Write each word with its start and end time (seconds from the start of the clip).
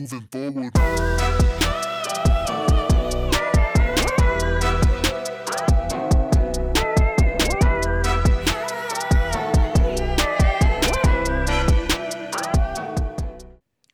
Moving 0.00 0.28
forward. 0.32 0.72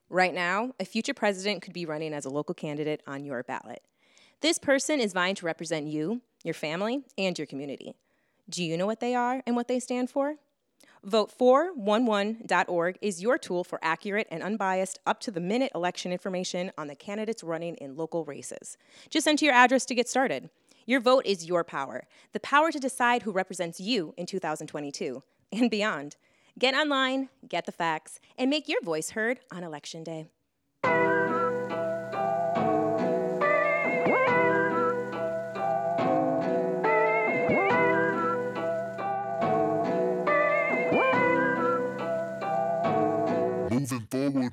Right 0.08 0.32
now, 0.32 0.74
a 0.79 0.84
future 0.84 1.12
president 1.12 1.62
could 1.62 1.72
be 1.72 1.84
running 1.84 2.14
as 2.14 2.25
a 2.25 2.30
local 2.30 2.54
candidate 2.54 3.02
on 3.09 3.25
your 3.25 3.43
ballot. 3.43 3.82
This 4.43 4.61
person 4.61 5.00
is 5.00 5.12
vying 5.12 5.34
to 5.34 5.46
represent 5.46 5.88
you, 5.88 6.23
your 6.45 6.54
family, 6.54 7.02
and 7.18 7.36
your 7.36 7.46
community. 7.46 7.96
Do 8.48 8.62
you 8.62 8.77
know 8.77 8.86
what 8.86 9.00
they 9.00 9.16
are 9.16 9.43
and 9.45 9.57
what 9.57 9.66
they 9.66 9.80
stand 9.80 10.09
for? 10.09 10.36
Vote411.org 11.09 12.98
is 13.00 13.23
your 13.23 13.38
tool 13.38 13.62
for 13.62 13.79
accurate 13.82 14.27
and 14.30 14.43
unbiased, 14.43 14.98
up 15.06 15.20
to 15.20 15.30
the 15.30 15.41
minute 15.41 15.70
election 15.75 16.12
information 16.12 16.73
on 16.77 16.88
the 16.88 16.96
candidates 16.96 17.45
running 17.45 17.77
in 17.77 17.96
local 17.96 18.24
races. 18.24 18.77
Just 19.09 19.29
enter 19.29 19.45
your 19.45 19.55
address 19.55 19.84
to 19.87 19.95
get 19.95 20.09
started. 20.09 20.51
Your 20.84 21.01
vote 21.01 21.27
is 21.27 21.46
your 21.46 21.65
power, 21.65 22.05
the 22.32 22.41
power 22.41 22.70
to 22.70 22.79
decide 22.79 23.23
who 23.23 23.32
represents 23.32 23.80
you 23.80 24.15
in 24.16 24.27
2022 24.27 25.23
and 25.52 25.70
beyond. 25.70 26.16
Get 26.59 26.74
online, 26.74 27.29
get 27.48 27.66
the 27.66 27.73
facts, 27.73 28.18
and 28.38 28.51
make 28.51 28.68
your 28.68 28.80
voice 28.82 29.10
heard 29.10 29.41
on 29.52 29.62
Election 29.62 30.02
Day. 30.02 30.27
Forward. 44.10 44.45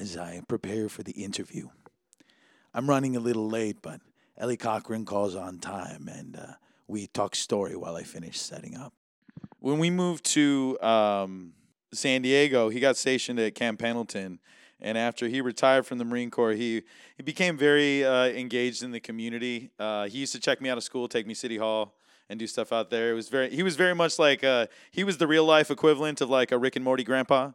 As 0.00 0.16
I 0.16 0.42
prepare 0.46 0.88
for 0.88 1.02
the 1.02 1.12
interview. 1.12 1.68
I'm 2.72 2.88
running 2.88 3.16
a 3.16 3.20
little 3.20 3.48
late, 3.48 3.82
but 3.82 4.00
Elle 4.36 4.56
Cochran 4.56 5.04
calls 5.04 5.34
on 5.34 5.58
time 5.58 6.08
and 6.08 6.36
uh, 6.36 6.52
we 6.86 7.08
talk 7.08 7.34
story 7.34 7.74
while 7.74 7.96
I 7.96 8.04
finish 8.04 8.38
setting 8.38 8.76
up. 8.76 8.92
When 9.58 9.80
we 9.80 9.90
moved 9.90 10.24
to 10.26 10.78
um, 10.80 11.52
San 11.92 12.22
Diego, 12.22 12.68
he 12.68 12.78
got 12.78 12.96
stationed 12.96 13.40
at 13.40 13.56
Camp 13.56 13.80
Pendleton. 13.80 14.38
And 14.80 14.96
after 14.96 15.26
he 15.26 15.40
retired 15.40 15.84
from 15.84 15.98
the 15.98 16.04
Marine 16.04 16.30
Corps, 16.30 16.52
he, 16.52 16.82
he 17.16 17.24
became 17.24 17.56
very 17.56 18.04
uh, 18.04 18.26
engaged 18.26 18.84
in 18.84 18.92
the 18.92 19.00
community. 19.00 19.70
Uh, 19.80 20.06
he 20.06 20.18
used 20.18 20.32
to 20.34 20.38
check 20.40 20.60
me 20.60 20.68
out 20.68 20.78
of 20.78 20.84
school, 20.84 21.08
take 21.08 21.26
me 21.26 21.34
City 21.34 21.56
Hall, 21.56 21.96
and 22.28 22.38
do 22.38 22.46
stuff 22.46 22.72
out 22.72 22.88
there. 22.90 23.10
It 23.10 23.14
was 23.14 23.28
very 23.28 23.50
he 23.50 23.64
was 23.64 23.74
very 23.74 23.94
much 23.94 24.18
like 24.18 24.44
uh, 24.44 24.66
he 24.92 25.02
was 25.02 25.18
the 25.18 25.26
real 25.26 25.44
life 25.44 25.70
equivalent 25.70 26.20
of 26.20 26.30
like 26.30 26.52
a 26.52 26.58
Rick 26.58 26.76
and 26.76 26.84
Morty 26.84 27.02
grandpa. 27.02 27.50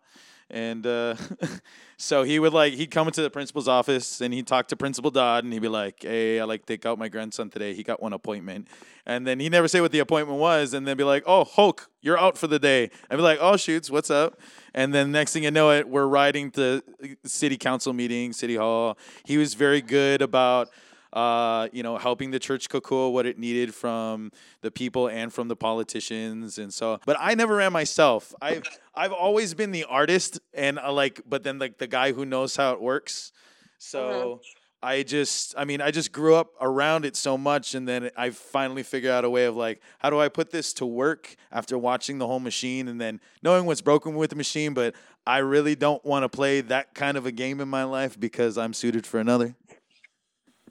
And 0.49 0.85
uh, 0.85 1.15
so 1.97 2.23
he 2.23 2.39
would 2.39 2.53
like 2.53 2.73
he'd 2.73 2.91
come 2.91 3.07
into 3.07 3.21
the 3.21 3.29
principal's 3.29 3.67
office 3.67 4.21
and 4.21 4.33
he'd 4.33 4.47
talk 4.47 4.67
to 4.69 4.75
Principal 4.75 5.11
Dodd 5.11 5.43
and 5.43 5.53
he'd 5.53 5.61
be 5.61 5.67
like, 5.67 6.03
"Hey, 6.03 6.39
I 6.39 6.43
like 6.43 6.65
take 6.65 6.85
out 6.85 6.99
my 6.99 7.09
grandson 7.09 7.49
today. 7.49 7.73
He 7.73 7.83
got 7.83 8.01
one 8.01 8.13
appointment." 8.13 8.67
And 9.05 9.27
then 9.27 9.39
he'd 9.39 9.51
never 9.51 9.67
say 9.67 9.81
what 9.81 9.91
the 9.91 9.99
appointment 9.99 10.39
was, 10.39 10.73
and 10.73 10.87
then 10.87 10.95
be 10.97 11.03
like, 11.03 11.23
"Oh, 11.25 11.43
Hulk, 11.43 11.89
you're 12.01 12.17
out 12.17 12.37
for 12.37 12.47
the 12.47 12.59
day." 12.59 12.89
I'd 13.09 13.15
be 13.15 13.21
like, 13.21 13.39
"Oh, 13.41 13.57
shoots, 13.57 13.89
what's 13.89 14.11
up?" 14.11 14.39
And 14.73 14.93
then 14.93 15.11
next 15.11 15.33
thing 15.33 15.43
you 15.43 15.51
know, 15.51 15.71
it 15.71 15.87
we're 15.87 16.07
riding 16.07 16.51
to 16.51 16.83
city 17.25 17.57
council 17.57 17.93
meeting, 17.93 18.33
city 18.33 18.55
hall. 18.55 18.97
He 19.25 19.37
was 19.37 19.53
very 19.53 19.81
good 19.81 20.21
about 20.21 20.69
uh, 21.13 21.67
you 21.71 21.83
know, 21.83 21.97
helping 21.97 22.31
the 22.31 22.39
church 22.39 22.69
Kokua 22.69 23.11
what 23.11 23.25
it 23.25 23.37
needed 23.37 23.73
from 23.73 24.31
the 24.61 24.71
people 24.71 25.07
and 25.07 25.31
from 25.31 25.47
the 25.47 25.55
politicians, 25.55 26.57
and 26.57 26.73
so. 26.73 26.99
But 27.05 27.17
I 27.19 27.35
never 27.35 27.55
ran 27.57 27.71
myself. 27.71 28.33
I've 28.41 28.63
I've 28.95 29.13
always 29.13 29.53
been 29.53 29.71
the 29.71 29.85
artist, 29.85 30.39
and 30.53 30.79
uh, 30.79 30.91
like, 30.91 31.21
but 31.27 31.43
then 31.43 31.59
like 31.59 31.77
the 31.77 31.87
guy 31.87 32.11
who 32.11 32.25
knows 32.25 32.55
how 32.55 32.73
it 32.73 32.81
works. 32.81 33.31
So. 33.77 34.41
I 34.85 35.03
just, 35.03 35.55
I 35.57 35.63
mean, 35.63 35.79
I 35.79 35.91
just 35.91 36.11
grew 36.11 36.35
up 36.35 36.49
around 36.59 37.05
it 37.05 37.15
so 37.15 37.37
much, 37.37 37.73
and 37.73 37.87
then 37.87 38.11
I 38.17 38.31
finally 38.31 38.83
figured 38.83 39.13
out 39.13 39.23
a 39.23 39.29
way 39.29 39.45
of 39.45 39.55
like, 39.55 39.81
how 39.99 40.09
do 40.09 40.19
I 40.19 40.27
put 40.27 40.51
this 40.51 40.73
to 40.73 40.85
work 40.85 41.37
after 41.53 41.77
watching 41.77 42.17
the 42.17 42.27
whole 42.27 42.41
machine 42.41 42.89
and 42.89 42.99
then 42.99 43.21
knowing 43.41 43.65
what's 43.65 43.79
broken 43.79 44.13
with 44.13 44.31
the 44.31 44.35
machine, 44.35 44.73
but 44.73 44.93
I 45.25 45.37
really 45.37 45.75
don't 45.75 46.03
want 46.03 46.23
to 46.23 46.29
play 46.29 46.59
that 46.59 46.95
kind 46.95 47.15
of 47.15 47.25
a 47.25 47.31
game 47.31 47.61
in 47.61 47.69
my 47.69 47.85
life 47.85 48.19
because 48.19 48.57
I'm 48.57 48.73
suited 48.73 49.07
for 49.07 49.21
another. 49.21 49.55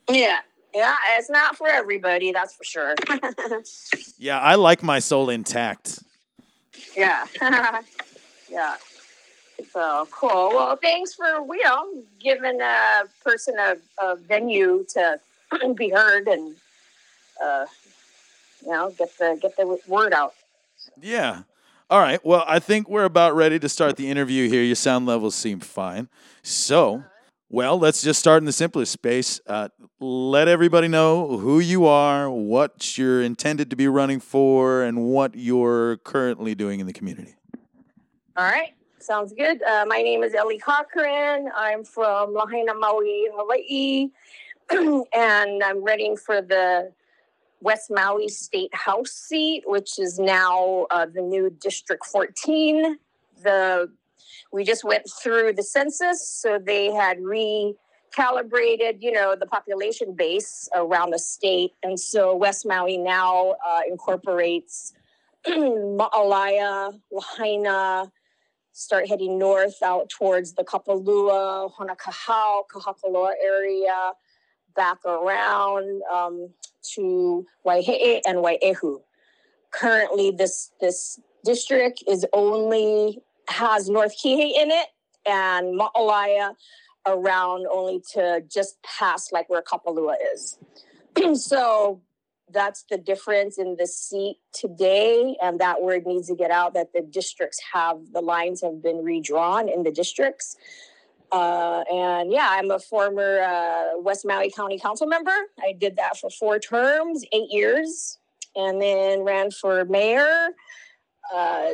Yeah. 0.09 0.39
Yeah, 0.75 0.95
it's 1.19 1.29
not 1.29 1.57
for 1.57 1.69
everybody, 1.69 2.33
that's 2.33 2.55
for 2.55 2.65
sure. 2.65 2.95
Yeah, 4.19 4.39
I 4.39 4.55
like 4.55 4.85
my 4.85 5.01
soul 5.01 5.31
intact. 5.31 5.99
yeah. 6.97 7.27
yeah. 8.49 8.77
So 9.73 10.07
cool. 10.13 10.51
Well, 10.51 10.77
thanks 10.77 11.15
for, 11.15 11.27
you 11.27 11.65
know, 11.65 12.05
giving 12.21 12.61
a 12.61 13.03
person 13.25 13.57
a, 13.59 13.77
a 14.01 14.17
venue 14.17 14.85
to 14.91 15.19
be 15.77 15.91
heard 15.91 16.29
and, 16.29 16.55
uh, 17.43 17.67
you 18.65 18.71
know, 18.71 18.91
get 18.97 19.11
the 19.19 19.39
get 19.43 19.57
the 19.57 19.79
word 19.89 20.13
out. 20.13 20.35
Yeah. 21.01 21.43
All 21.91 22.01
right. 22.01 22.25
Well, 22.25 22.45
I 22.47 22.59
think 22.59 22.89
we're 22.89 23.05
about 23.05 23.35
ready 23.35 23.59
to 23.59 23.69
start 23.69 23.97
the 23.97 24.09
interview 24.09 24.49
here. 24.49 24.63
Your 24.63 24.77
sound 24.77 25.07
levels 25.07 25.35
seem 25.35 25.61
fine. 25.61 26.09
So, 26.43 27.03
well, 27.53 27.79
let's 27.79 28.01
just 28.01 28.19
start 28.19 28.39
in 28.39 28.47
the 28.47 28.53
simplest 28.53 28.93
space. 28.93 29.39
Uh, 29.47 29.69
let 30.01 30.49
everybody 30.49 30.89
know 30.89 31.37
who 31.37 31.61
you 31.61 31.85
are, 31.85 32.31
what 32.31 32.97
you're 32.97 33.23
intended 33.23 33.69
to 33.69 33.77
be 33.77 33.87
running 33.87 34.21
for, 34.21 34.83
and 34.83 35.05
what 35.05 35.35
you're 35.35 35.99
currently 35.99 36.55
doing 36.55 36.81
in 36.81 36.87
the 36.87 36.95
community. 36.95 37.35
All 38.39 38.47
right. 38.47 38.71
Sounds 39.01 39.35
good. 39.35 39.63
Uh, 39.63 39.85
my 39.87 39.99
name 39.99 40.23
is 40.23 40.35
Elle 40.35 40.59
Cochran. 40.65 41.51
I'm 41.55 41.85
from 41.85 42.33
Lahaina, 42.33 42.73
Maui, 42.73 43.29
Hawaii. 43.35 44.09
and 45.15 45.63
I'm 45.63 45.85
running 45.85 46.17
for 46.17 46.41
the 46.41 46.91
West 47.61 47.91
Maui 47.91 48.29
State 48.29 48.75
House 48.75 49.11
seat, 49.11 49.65
which 49.67 49.99
is 49.99 50.19
now 50.19 50.87
uh, 50.91 51.05
the 51.05 51.21
new 51.21 51.51
District 51.51 52.07
14. 52.07 52.97
The 53.43 53.93
we 54.53 54.65
just 54.65 54.85
went 54.85 55.05
through 55.23 55.55
the 55.55 55.63
census, 55.63 56.29
so 56.29 56.59
they 56.59 56.93
had 56.93 57.19
recalibrated, 57.19 58.99
you 59.01 59.11
know, 59.11 59.35
the 59.39 59.47
population 59.47 60.15
base 60.15 60.69
around 60.75 61.11
the 61.11 61.19
state, 61.19 61.73
and 61.83 61.99
so 61.99 62.37
West 62.37 62.67
Maui 62.67 62.99
now 62.99 63.55
uh, 63.67 63.81
incorporates 63.89 64.93
Ma'alaea, 65.47 67.01
Lahaina, 67.11 68.13
start 68.73 69.09
heading 69.09 69.39
north 69.39 69.83
out 69.83 70.09
towards 70.09 70.55
the 70.55 70.65
Kapalua, 70.65 71.71
Honokahau, 71.75 72.63
Kahakuloa 72.73 73.33
area, 73.45 74.13
back 74.77 74.99
around 75.05 76.03
um, 76.13 76.49
to 76.95 77.47
Waihe'e 77.67 78.21
and 78.27 78.39
Wai'ehu. 78.39 79.01
Currently, 79.71 80.33
this 80.33 80.71
this 80.81 81.19
district 81.45 82.05
is 82.07 82.27
only 82.33 83.19
has 83.49 83.89
North 83.89 84.15
Kihei 84.17 84.53
in 84.57 84.71
it 84.71 84.89
and 85.27 85.79
Ma'alaea 85.79 86.55
around 87.07 87.67
only 87.71 88.03
to 88.13 88.43
just 88.49 88.83
past 88.83 89.33
like 89.33 89.49
where 89.49 89.63
Kapalua 89.63 90.15
is. 90.35 90.59
so 91.35 92.01
that's 92.53 92.85
the 92.91 92.99
difference 92.99 93.59
in 93.59 93.77
the 93.77 93.87
seat 93.87 94.37
today 94.53 95.37
and 95.43 95.59
that 95.61 95.83
word 95.83 96.07
needs 96.07 96.29
to 96.29 96.35
get 96.35 96.51
out 96.51 96.75
that 96.75 96.93
the 96.93 97.01
districts 97.01 97.59
have 97.73 97.99
the 98.13 98.21
lines 98.21 98.61
have 98.61 98.83
been 98.83 99.03
redrawn 99.03 99.69
in 99.69 99.83
the 99.83 99.91
districts 99.91 100.57
uh, 101.33 101.83
and 101.91 102.31
yeah 102.33 102.49
i'm 102.51 102.71
a 102.71 102.79
former 102.79 103.41
uh, 103.41 103.99
west 104.01 104.27
maui 104.27 104.51
county 104.51 104.79
council 104.79 105.07
member 105.07 105.35
i 105.63 105.73
did 105.73 105.97
that 105.97 106.17
for 106.19 106.31
four 106.31 106.59
terms 106.59 107.25
eight 107.33 107.51
years 107.51 108.19
and 108.55 108.83
then 108.83 109.23
ran 109.23 109.51
for 109.51 109.85
mayor 109.87 110.49
uh, 111.35 111.71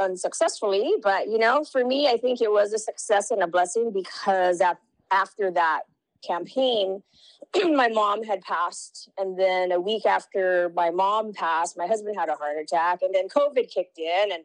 unsuccessfully 0.00 0.94
but 1.02 1.28
you 1.28 1.38
know 1.38 1.64
for 1.64 1.84
me 1.84 2.08
i 2.08 2.16
think 2.16 2.40
it 2.40 2.50
was 2.50 2.72
a 2.72 2.78
success 2.78 3.30
and 3.30 3.42
a 3.42 3.46
blessing 3.46 3.92
because 3.92 4.62
after 5.10 5.50
that 5.50 5.82
campaign 6.26 7.02
my 7.74 7.88
mom 7.88 8.22
had 8.22 8.42
passed. 8.42 9.10
And 9.18 9.38
then 9.38 9.72
a 9.72 9.80
week 9.80 10.06
after 10.06 10.70
my 10.74 10.90
mom 10.90 11.32
passed, 11.32 11.76
my 11.76 11.86
husband 11.86 12.16
had 12.18 12.28
a 12.28 12.34
heart 12.34 12.58
attack. 12.60 13.02
And 13.02 13.14
then 13.14 13.28
COVID 13.28 13.72
kicked 13.72 13.98
in 13.98 14.32
and 14.32 14.44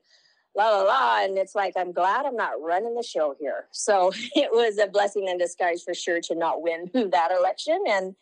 la 0.56 0.70
la 0.70 0.84
la. 0.84 1.24
And 1.24 1.38
it's 1.38 1.56
like, 1.56 1.74
I'm 1.76 1.92
glad 1.92 2.26
I'm 2.26 2.36
not 2.36 2.62
running 2.62 2.96
the 2.96 3.04
show 3.04 3.36
here. 3.40 3.66
So 3.72 4.12
it 4.36 4.52
was 4.52 4.78
a 4.78 4.88
blessing 4.88 5.28
in 5.28 5.38
disguise 5.38 5.84
for 5.84 5.94
sure 5.94 6.22
to 6.22 6.36
not 6.36 6.62
win 6.62 6.90
that 7.12 7.32
election. 7.32 7.84
And 7.88 8.16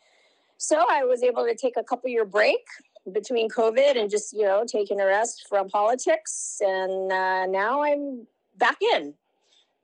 so 0.58 0.86
I 0.90 1.04
was 1.04 1.24
able 1.24 1.46
to 1.46 1.56
take 1.56 1.78
a 1.78 1.84
couple 1.84 2.10
year 2.10 2.26
break 2.26 2.66
between 3.12 3.50
COVID 3.50 3.98
and 3.98 4.10
just, 4.10 4.34
you 4.34 4.44
know, 4.44 4.64
taking 4.66 5.00
a 5.00 5.06
rest 5.06 5.46
from 5.48 5.70
politics. 5.70 6.60
And 6.62 7.12
uh, 7.12 7.46
now 7.48 7.84
I'm 7.84 8.28
back 8.58 8.78
in 8.82 9.14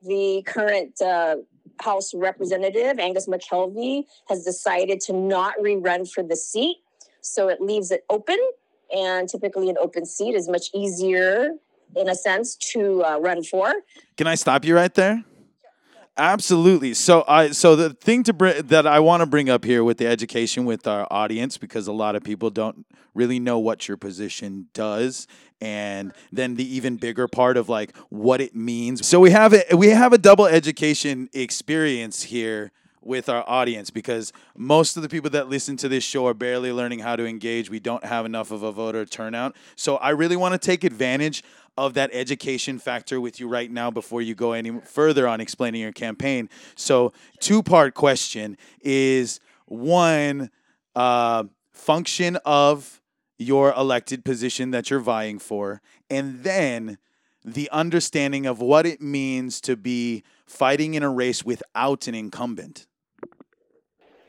the 0.02 0.42
current 0.46 1.00
uh, 1.00 1.36
House 1.80 2.14
Representative 2.14 2.98
Angus 2.98 3.26
McKelvey 3.26 4.04
has 4.28 4.44
decided 4.44 5.00
to 5.02 5.12
not 5.12 5.54
rerun 5.60 6.10
for 6.10 6.22
the 6.22 6.36
seat. 6.36 6.78
So 7.20 7.48
it 7.48 7.60
leaves 7.60 7.90
it 7.90 8.04
open. 8.10 8.38
And 8.94 9.28
typically, 9.28 9.68
an 9.68 9.76
open 9.78 10.06
seat 10.06 10.34
is 10.34 10.48
much 10.48 10.70
easier, 10.74 11.50
in 11.94 12.08
a 12.08 12.14
sense, 12.14 12.56
to 12.72 13.04
uh, 13.04 13.18
run 13.18 13.44
for. 13.44 13.72
Can 14.16 14.26
I 14.26 14.34
stop 14.34 14.64
you 14.64 14.74
right 14.74 14.94
there? 14.94 15.24
Absolutely. 16.16 16.94
So 16.94 17.24
I 17.28 17.50
so 17.50 17.76
the 17.76 17.90
thing 17.90 18.24
to 18.24 18.32
br- 18.32 18.62
that 18.62 18.86
I 18.86 18.98
want 18.98 19.20
to 19.20 19.26
bring 19.26 19.48
up 19.48 19.64
here 19.64 19.84
with 19.84 19.98
the 19.98 20.06
education 20.08 20.64
with 20.64 20.86
our 20.86 21.06
audience 21.12 21.58
because 21.58 21.86
a 21.86 21.92
lot 21.92 22.16
of 22.16 22.24
people 22.24 22.50
don't 22.50 22.84
really 23.18 23.40
know 23.40 23.58
what 23.58 23.88
your 23.88 23.96
position 23.96 24.68
does 24.72 25.26
and 25.60 26.12
then 26.30 26.54
the 26.54 26.76
even 26.76 26.96
bigger 26.96 27.26
part 27.26 27.56
of 27.56 27.68
like 27.68 27.96
what 28.08 28.40
it 28.40 28.54
means. 28.54 29.06
So 29.06 29.18
we 29.18 29.32
have 29.32 29.52
a, 29.52 29.76
we 29.76 29.88
have 29.88 30.12
a 30.12 30.18
double 30.18 30.46
education 30.46 31.28
experience 31.32 32.22
here 32.22 32.70
with 33.02 33.28
our 33.28 33.44
audience 33.48 33.90
because 33.90 34.32
most 34.56 34.96
of 34.96 35.02
the 35.02 35.08
people 35.08 35.30
that 35.30 35.48
listen 35.48 35.76
to 35.78 35.88
this 35.88 36.04
show 36.04 36.26
are 36.26 36.34
barely 36.34 36.72
learning 36.72 37.00
how 37.00 37.16
to 37.16 37.26
engage. 37.26 37.70
We 37.70 37.80
don't 37.80 38.04
have 38.04 38.24
enough 38.24 38.50
of 38.50 38.62
a 38.62 38.70
voter 38.70 39.04
turnout. 39.04 39.56
So 39.76 39.96
I 39.96 40.10
really 40.10 40.36
want 40.36 40.52
to 40.52 40.58
take 40.58 40.84
advantage 40.84 41.42
of 41.76 41.94
that 41.94 42.10
education 42.12 42.78
factor 42.78 43.20
with 43.20 43.40
you 43.40 43.48
right 43.48 43.70
now 43.70 43.90
before 43.90 44.20
you 44.20 44.34
go 44.34 44.52
any 44.52 44.80
further 44.80 45.26
on 45.26 45.40
explaining 45.40 45.80
your 45.80 45.92
campaign. 45.92 46.50
So, 46.74 47.12
two 47.38 47.62
part 47.62 47.94
question 47.94 48.58
is 48.80 49.38
one, 49.66 50.50
uh, 50.96 51.44
function 51.70 52.36
of 52.44 52.97
your 53.38 53.72
elected 53.72 54.24
position 54.24 54.72
that 54.72 54.90
you're 54.90 55.00
vying 55.00 55.38
for, 55.38 55.80
and 56.10 56.42
then 56.42 56.98
the 57.44 57.70
understanding 57.70 58.46
of 58.46 58.60
what 58.60 58.84
it 58.84 59.00
means 59.00 59.60
to 59.62 59.76
be 59.76 60.22
fighting 60.46 60.94
in 60.94 61.02
a 61.02 61.10
race 61.10 61.44
without 61.44 62.06
an 62.06 62.14
incumbent. 62.14 62.86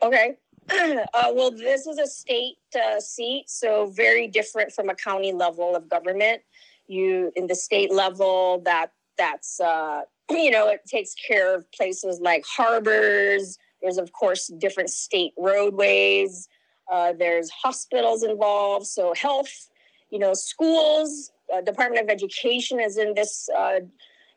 Okay. 0.02 0.36
Uh, 1.14 1.32
well, 1.34 1.50
this 1.50 1.86
is 1.88 1.98
a 1.98 2.06
state 2.06 2.56
uh, 2.76 3.00
seat, 3.00 3.44
so 3.48 3.86
very 3.86 4.28
different 4.28 4.70
from 4.70 4.88
a 4.88 4.94
county 4.94 5.32
level 5.32 5.74
of 5.74 5.88
government. 5.88 6.42
You 6.86 7.32
in 7.34 7.48
the 7.48 7.56
state 7.56 7.92
level, 7.92 8.62
that 8.64 8.92
that's 9.18 9.58
uh, 9.58 10.02
you 10.30 10.50
know 10.50 10.68
it 10.68 10.82
takes 10.86 11.14
care 11.14 11.56
of 11.56 11.70
places 11.72 12.20
like 12.20 12.44
harbors. 12.46 13.58
There's 13.82 13.98
of 13.98 14.12
course 14.12 14.46
different 14.58 14.90
state 14.90 15.32
roadways. 15.36 16.48
Uh, 16.90 17.12
there's 17.12 17.50
hospitals 17.50 18.22
involved, 18.22 18.86
so 18.86 19.14
health, 19.14 19.68
you 20.10 20.18
know, 20.18 20.34
schools. 20.34 21.30
Uh, 21.52 21.60
Department 21.60 22.02
of 22.02 22.10
Education 22.10 22.80
is 22.80 22.98
in 22.98 23.14
this 23.14 23.48
uh, 23.56 23.80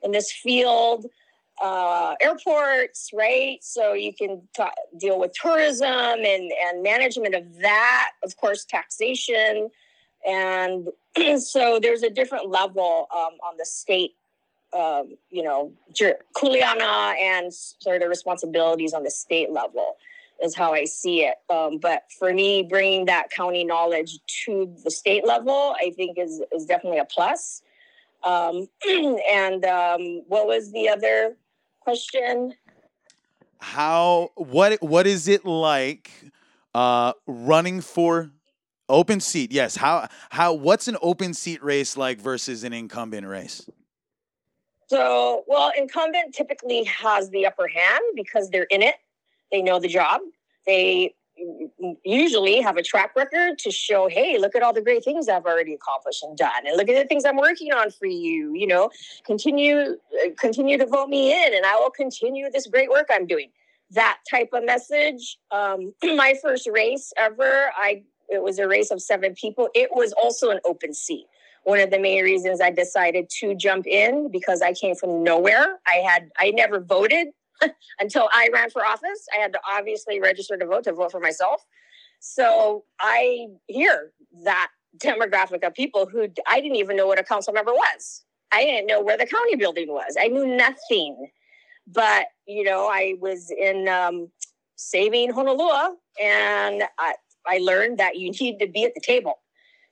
in 0.01 0.11
this 0.11 0.31
field. 0.31 1.05
Uh, 1.61 2.15
airports, 2.19 3.11
right? 3.13 3.63
So 3.63 3.93
you 3.93 4.11
can 4.11 4.41
t- 4.55 4.63
deal 4.97 5.19
with 5.19 5.33
tourism 5.33 5.87
and 5.87 6.51
and 6.65 6.83
management 6.83 7.35
of 7.35 7.59
that. 7.59 8.11
Of 8.23 8.37
course, 8.37 8.65
taxation, 8.65 9.69
and 10.27 10.89
so 11.41 11.79
there's 11.81 12.03
a 12.03 12.09
different 12.09 12.49
level 12.49 13.07
um, 13.15 13.33
on 13.47 13.57
the 13.57 13.65
state 13.65 14.15
um, 14.73 15.15
you 15.29 15.43
know, 15.43 15.71
Kuleana 16.35 17.15
and 17.21 17.53
sort 17.53 18.01
of 18.01 18.09
responsibilities 18.09 18.93
on 18.93 19.03
the 19.03 19.11
state 19.11 19.51
level 19.51 19.97
is 20.41 20.55
how 20.55 20.73
I 20.73 20.85
see 20.85 21.23
it. 21.23 21.35
Um, 21.49 21.77
but 21.77 22.03
for 22.17 22.33
me, 22.33 22.63
bringing 22.63 23.05
that 23.05 23.29
county 23.31 23.63
knowledge 23.63 24.19
to 24.45 24.73
the 24.83 24.91
state 24.91 25.25
level, 25.25 25.75
I 25.79 25.91
think 25.91 26.17
is 26.17 26.41
is 26.51 26.65
definitely 26.65 26.99
a 26.99 27.05
plus. 27.05 27.61
Um, 28.23 28.67
and 28.87 29.65
um, 29.65 30.23
what 30.27 30.47
was 30.47 30.71
the 30.71 30.89
other 30.89 31.35
question? 31.79 32.53
How 33.59 34.31
what 34.35 34.81
what 34.81 35.07
is 35.07 35.27
it 35.27 35.45
like 35.45 36.11
uh, 36.73 37.13
running 37.27 37.81
for 37.81 38.31
open 38.89 39.19
seat? 39.19 39.51
Yes. 39.51 39.75
How 39.75 40.07
how 40.29 40.53
what's 40.53 40.87
an 40.87 40.97
open 41.01 41.33
seat 41.33 41.63
race 41.63 41.97
like 41.97 42.19
versus 42.19 42.63
an 42.63 42.73
incumbent 42.73 43.27
race? 43.27 43.69
So, 44.87 45.43
well, 45.47 45.71
incumbent 45.75 46.35
typically 46.35 46.83
has 46.83 47.29
the 47.29 47.47
upper 47.47 47.67
hand 47.67 48.03
because 48.15 48.49
they're 48.49 48.63
in 48.63 48.81
it 48.81 48.95
they 49.53 49.61
know 49.61 49.79
the 49.79 49.87
job. 49.87 50.19
They 50.65 51.13
usually 52.03 52.59
have 52.59 52.75
a 52.75 52.83
track 52.83 53.15
record 53.15 53.57
to 53.59 53.71
show, 53.71 54.07
hey, 54.07 54.37
look 54.37 54.55
at 54.55 54.63
all 54.63 54.73
the 54.73 54.81
great 54.81 55.03
things 55.03 55.29
I've 55.29 55.45
already 55.45 55.73
accomplished 55.73 56.23
and 56.23 56.37
done, 56.37 56.67
and 56.67 56.75
look 56.75 56.89
at 56.89 57.01
the 57.01 57.07
things 57.07 57.23
I'm 57.23 57.37
working 57.37 57.71
on 57.71 57.91
for 57.91 58.07
you. 58.07 58.53
You 58.53 58.67
know, 58.67 58.89
continue 59.25 59.97
continue 60.37 60.77
to 60.77 60.85
vote 60.85 61.07
me 61.07 61.31
in, 61.31 61.53
and 61.53 61.65
I 61.65 61.75
will 61.75 61.91
continue 61.91 62.49
this 62.51 62.67
great 62.67 62.89
work 62.89 63.07
I'm 63.09 63.27
doing. 63.27 63.51
That 63.91 64.19
type 64.29 64.49
of 64.53 64.65
message. 64.65 65.37
Um, 65.51 65.93
my 66.03 66.33
first 66.41 66.67
race 66.67 67.13
ever, 67.15 67.71
I 67.77 68.03
it 68.29 68.41
was 68.41 68.57
a 68.57 68.67
race 68.67 68.89
of 68.89 69.01
seven 69.01 69.35
people. 69.35 69.69
It 69.75 69.89
was 69.93 70.13
also 70.13 70.49
an 70.49 70.59
open 70.65 70.93
seat. 70.93 71.27
One 71.63 71.79
of 71.79 71.91
the 71.91 71.99
main 71.99 72.23
reasons 72.23 72.59
I 72.59 72.71
decided 72.71 73.29
to 73.39 73.55
jump 73.55 73.85
in 73.87 74.29
because 74.31 74.61
I 74.61 74.73
came 74.73 74.95
from 74.95 75.23
nowhere. 75.23 75.79
I 75.87 75.97
had 75.97 76.31
I 76.39 76.51
never 76.51 76.79
voted 76.79 77.27
until 77.99 78.29
I 78.31 78.49
ran 78.53 78.69
for 78.69 78.85
office. 78.85 79.27
I 79.33 79.37
had 79.37 79.53
to 79.53 79.59
obviously 79.69 80.19
register 80.19 80.57
to 80.57 80.65
vote 80.65 80.83
to 80.85 80.93
vote 80.93 81.11
for 81.11 81.19
myself. 81.19 81.63
So 82.19 82.85
I 82.99 83.47
hear 83.67 84.11
that 84.43 84.69
demographic 84.97 85.65
of 85.65 85.73
people 85.73 86.05
who 86.05 86.27
I 86.47 86.61
didn't 86.61 86.77
even 86.77 86.95
know 86.95 87.07
what 87.07 87.19
a 87.19 87.23
council 87.23 87.53
member 87.53 87.73
was. 87.73 88.23
I 88.53 88.63
didn't 88.63 88.87
know 88.87 89.01
where 89.01 89.17
the 89.17 89.25
county 89.25 89.55
building 89.55 89.89
was. 89.89 90.15
I 90.19 90.27
knew 90.27 90.45
nothing. 90.45 91.31
But, 91.87 92.27
you 92.47 92.63
know, 92.63 92.87
I 92.87 93.15
was 93.19 93.51
in 93.51 93.89
um, 93.89 94.29
saving 94.75 95.33
Honolua 95.33 95.95
and 96.21 96.83
I, 96.97 97.15
I 97.45 97.57
learned 97.57 97.97
that 97.97 98.17
you 98.17 98.31
need 98.31 98.59
to 98.59 98.67
be 98.67 98.85
at 98.85 98.93
the 98.93 99.01
table 99.01 99.39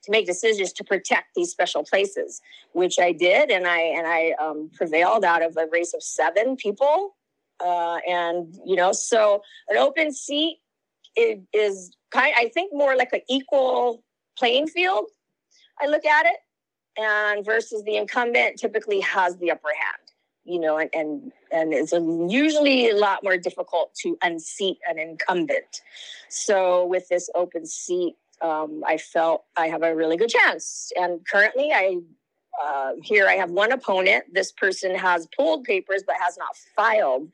to 0.04 0.10
make 0.10 0.26
decisions 0.26 0.72
to 0.72 0.84
protect 0.84 1.34
these 1.36 1.50
special 1.50 1.84
places, 1.84 2.40
which 2.72 2.98
I 2.98 3.12
did, 3.12 3.50
and 3.50 3.66
I 3.66 3.78
and 3.78 4.06
I 4.06 4.34
um, 4.40 4.70
prevailed 4.74 5.24
out 5.24 5.42
of 5.42 5.56
a 5.56 5.66
race 5.70 5.94
of 5.94 6.02
seven 6.02 6.56
people 6.56 7.14
uh, 7.60 7.98
and 8.08 8.54
you 8.64 8.76
know, 8.76 8.92
so 8.92 9.42
an 9.68 9.76
open 9.76 10.12
seat 10.12 10.58
is 11.16 11.96
kind. 12.10 12.34
I 12.36 12.48
think 12.48 12.72
more 12.72 12.96
like 12.96 13.12
an 13.12 13.22
equal 13.28 14.02
playing 14.38 14.68
field. 14.68 15.06
I 15.80 15.86
look 15.86 16.04
at 16.04 16.26
it, 16.26 16.36
and 17.00 17.44
versus 17.44 17.82
the 17.84 17.96
incumbent 17.96 18.58
typically 18.58 19.00
has 19.00 19.36
the 19.38 19.50
upper 19.50 19.68
hand. 19.68 19.98
You 20.44 20.58
know, 20.58 20.78
and 20.78 20.90
and, 20.92 21.32
and 21.52 21.72
it's 21.72 21.92
usually 21.92 22.90
a 22.90 22.96
lot 22.96 23.22
more 23.22 23.36
difficult 23.36 23.94
to 24.02 24.16
unseat 24.22 24.78
an 24.88 24.98
incumbent. 24.98 25.82
So 26.28 26.86
with 26.86 27.08
this 27.08 27.30
open 27.34 27.66
seat, 27.66 28.16
um, 28.40 28.82
I 28.86 28.98
felt 28.98 29.44
I 29.56 29.68
have 29.68 29.82
a 29.82 29.94
really 29.94 30.16
good 30.16 30.30
chance. 30.30 30.92
And 30.96 31.20
currently, 31.26 31.70
I 31.72 31.98
uh, 32.62 32.92
here 33.02 33.26
I 33.28 33.34
have 33.34 33.50
one 33.50 33.72
opponent. 33.72 34.24
This 34.32 34.52
person 34.52 34.94
has 34.94 35.28
pulled 35.36 35.64
papers 35.64 36.02
but 36.06 36.16
has 36.20 36.36
not 36.36 36.56
filed 36.76 37.28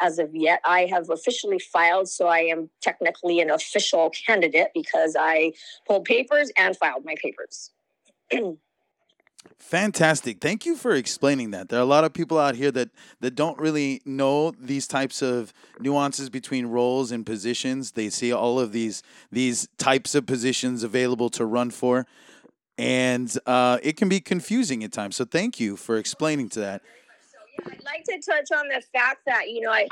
as 0.00 0.18
of 0.18 0.34
yet. 0.34 0.60
I 0.64 0.86
have 0.86 1.10
officially 1.10 1.58
filed, 1.58 2.08
so 2.08 2.26
I 2.26 2.40
am 2.40 2.70
technically 2.80 3.40
an 3.40 3.50
official 3.50 4.10
candidate 4.10 4.68
because 4.74 5.16
I 5.18 5.52
pulled 5.86 6.04
papers 6.04 6.50
and 6.56 6.76
filed 6.76 7.04
my 7.04 7.14
papers. 7.22 7.70
Fantastic. 9.58 10.40
Thank 10.40 10.66
you 10.66 10.76
for 10.76 10.92
explaining 10.94 11.50
that. 11.52 11.68
There 11.68 11.78
are 11.78 11.82
a 11.82 11.86
lot 11.86 12.04
of 12.04 12.12
people 12.12 12.38
out 12.38 12.56
here 12.56 12.70
that 12.72 12.90
that 13.20 13.34
don't 13.34 13.58
really 13.58 14.02
know 14.04 14.52
these 14.58 14.86
types 14.86 15.22
of 15.22 15.52
nuances 15.78 16.28
between 16.28 16.66
roles 16.66 17.10
and 17.10 17.24
positions. 17.24 17.92
They 17.92 18.10
see 18.10 18.32
all 18.32 18.58
of 18.58 18.72
these 18.72 19.02
these 19.30 19.68
types 19.78 20.14
of 20.14 20.26
positions 20.26 20.82
available 20.82 21.30
to 21.30 21.44
run 21.44 21.70
for, 21.70 22.06
and 22.80 23.36
uh, 23.44 23.78
it 23.82 23.96
can 23.96 24.08
be 24.08 24.20
confusing 24.20 24.82
at 24.82 24.92
times. 24.92 25.16
So 25.16 25.26
thank 25.26 25.60
you 25.60 25.76
for 25.76 25.98
explaining 25.98 26.48
to 26.50 26.60
that. 26.60 26.82
I'd 27.66 27.84
like 27.84 28.04
to 28.04 28.18
touch 28.26 28.48
on 28.58 28.68
the 28.68 28.82
fact 28.92 29.20
that 29.26 29.50
you 29.50 29.60
know 29.60 29.70
I 29.70 29.86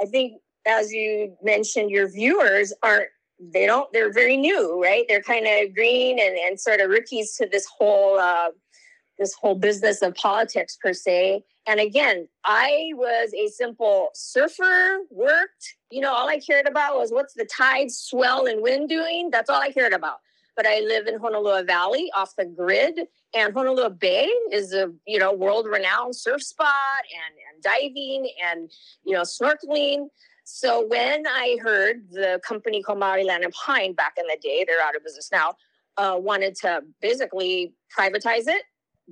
I 0.00 0.04
think 0.04 0.40
as 0.66 0.92
you 0.92 1.34
mentioned, 1.42 1.90
your 1.90 2.08
viewers 2.08 2.74
aren't 2.82 3.08
they 3.38 3.64
don't 3.64 3.90
they're 3.92 4.12
very 4.12 4.36
new, 4.36 4.82
right? 4.82 5.06
They're 5.08 5.22
kind 5.22 5.46
of 5.46 5.74
green 5.74 6.18
and, 6.18 6.36
and 6.36 6.60
sort 6.60 6.80
of 6.80 6.90
rookies 6.90 7.34
to 7.36 7.46
this 7.46 7.66
whole 7.66 8.18
uh, 8.18 8.50
this 9.18 9.32
whole 9.32 9.54
business 9.54 10.02
of 10.02 10.14
politics 10.14 10.76
per 10.76 10.92
se. 10.92 11.42
And 11.66 11.80
again, 11.80 12.28
I 12.44 12.90
was 12.94 13.32
a 13.34 13.48
simple 13.48 14.10
surfer, 14.14 14.98
worked, 15.10 15.74
you 15.90 16.00
know, 16.00 16.12
all 16.12 16.28
I 16.28 16.38
cared 16.38 16.68
about 16.68 16.96
was 16.96 17.10
what's 17.10 17.34
the 17.34 17.46
tide, 17.46 17.90
swell, 17.90 18.46
and 18.46 18.62
wind 18.62 18.88
doing. 18.88 19.30
That's 19.30 19.50
all 19.50 19.60
I 19.60 19.72
cared 19.72 19.92
about. 19.92 20.18
But 20.56 20.66
I 20.66 20.80
live 20.80 21.06
in 21.06 21.18
Honolua 21.18 21.66
Valley 21.66 22.10
off 22.16 22.34
the 22.36 22.46
grid, 22.46 22.98
and 23.34 23.54
Honolua 23.54 23.98
Bay 23.98 24.30
is 24.52 24.72
a 24.72 24.92
you 25.06 25.18
know 25.18 25.32
world 25.32 25.66
renowned 25.66 26.16
surf 26.16 26.42
spot 26.42 26.70
and, 27.14 27.36
and 27.52 27.62
diving 27.62 28.30
and 28.42 28.70
you 29.04 29.14
know 29.14 29.22
snorkeling. 29.22 30.08
So 30.44 30.86
when 30.86 31.26
I 31.26 31.56
heard 31.60 32.08
the 32.10 32.40
company 32.46 32.80
called 32.82 33.00
Maui 33.00 33.24
Land 33.24 33.42
and 33.44 33.52
Pine 33.52 33.94
back 33.94 34.14
in 34.16 34.26
the 34.26 34.38
day, 34.40 34.64
they're 34.66 34.80
out 34.80 34.94
of 34.94 35.02
business 35.02 35.28
now, 35.32 35.54
uh, 35.96 36.16
wanted 36.18 36.54
to 36.62 36.82
basically 37.02 37.74
privatize 37.98 38.46
it, 38.46 38.62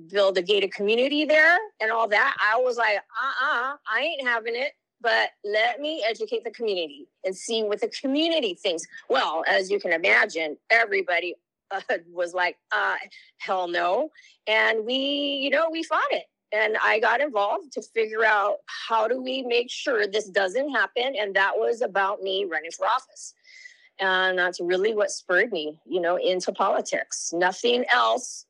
build 0.09 0.37
a 0.37 0.41
gated 0.41 0.73
community 0.73 1.25
there, 1.25 1.57
and 1.81 1.91
all 1.91 2.07
that. 2.07 2.37
I 2.41 2.57
was 2.59 2.77
like, 2.77 2.97
uh 2.97 3.45
uh 3.45 3.75
I 3.93 4.01
ain't 4.01 4.27
having 4.27 4.55
it. 4.55 4.71
But 5.01 5.31
let 5.43 5.79
me 5.79 6.03
educate 6.07 6.43
the 6.43 6.51
community 6.51 7.07
and 7.23 7.35
see 7.35 7.63
what 7.63 7.81
the 7.81 7.89
community 7.89 8.55
thinks. 8.55 8.85
Well, 9.09 9.43
as 9.47 9.69
you 9.69 9.79
can 9.79 9.91
imagine, 9.91 10.57
everybody 10.69 11.35
uh, 11.71 11.81
was 12.11 12.33
like, 12.33 12.57
uh, 12.71 12.95
hell 13.37 13.67
no. 13.67 14.11
And 14.47 14.85
we, 14.85 14.95
you 14.95 15.49
know, 15.49 15.69
we 15.71 15.83
fought 15.83 16.11
it 16.11 16.25
and 16.55 16.77
I 16.81 16.99
got 16.99 17.21
involved 17.21 17.73
to 17.73 17.81
figure 17.81 18.23
out 18.23 18.57
how 18.65 19.07
do 19.07 19.21
we 19.21 19.41
make 19.43 19.69
sure 19.69 20.07
this 20.07 20.29
doesn't 20.29 20.69
happen. 20.69 21.13
And 21.19 21.35
that 21.35 21.53
was 21.55 21.81
about 21.81 22.21
me 22.21 22.45
running 22.45 22.71
for 22.71 22.85
office. 22.85 23.33
And 23.99 24.37
that's 24.37 24.59
really 24.59 24.93
what 24.93 25.11
spurred 25.11 25.51
me, 25.51 25.79
you 25.85 26.01
know, 26.01 26.17
into 26.17 26.51
politics. 26.51 27.31
Nothing 27.33 27.85
else. 27.91 28.45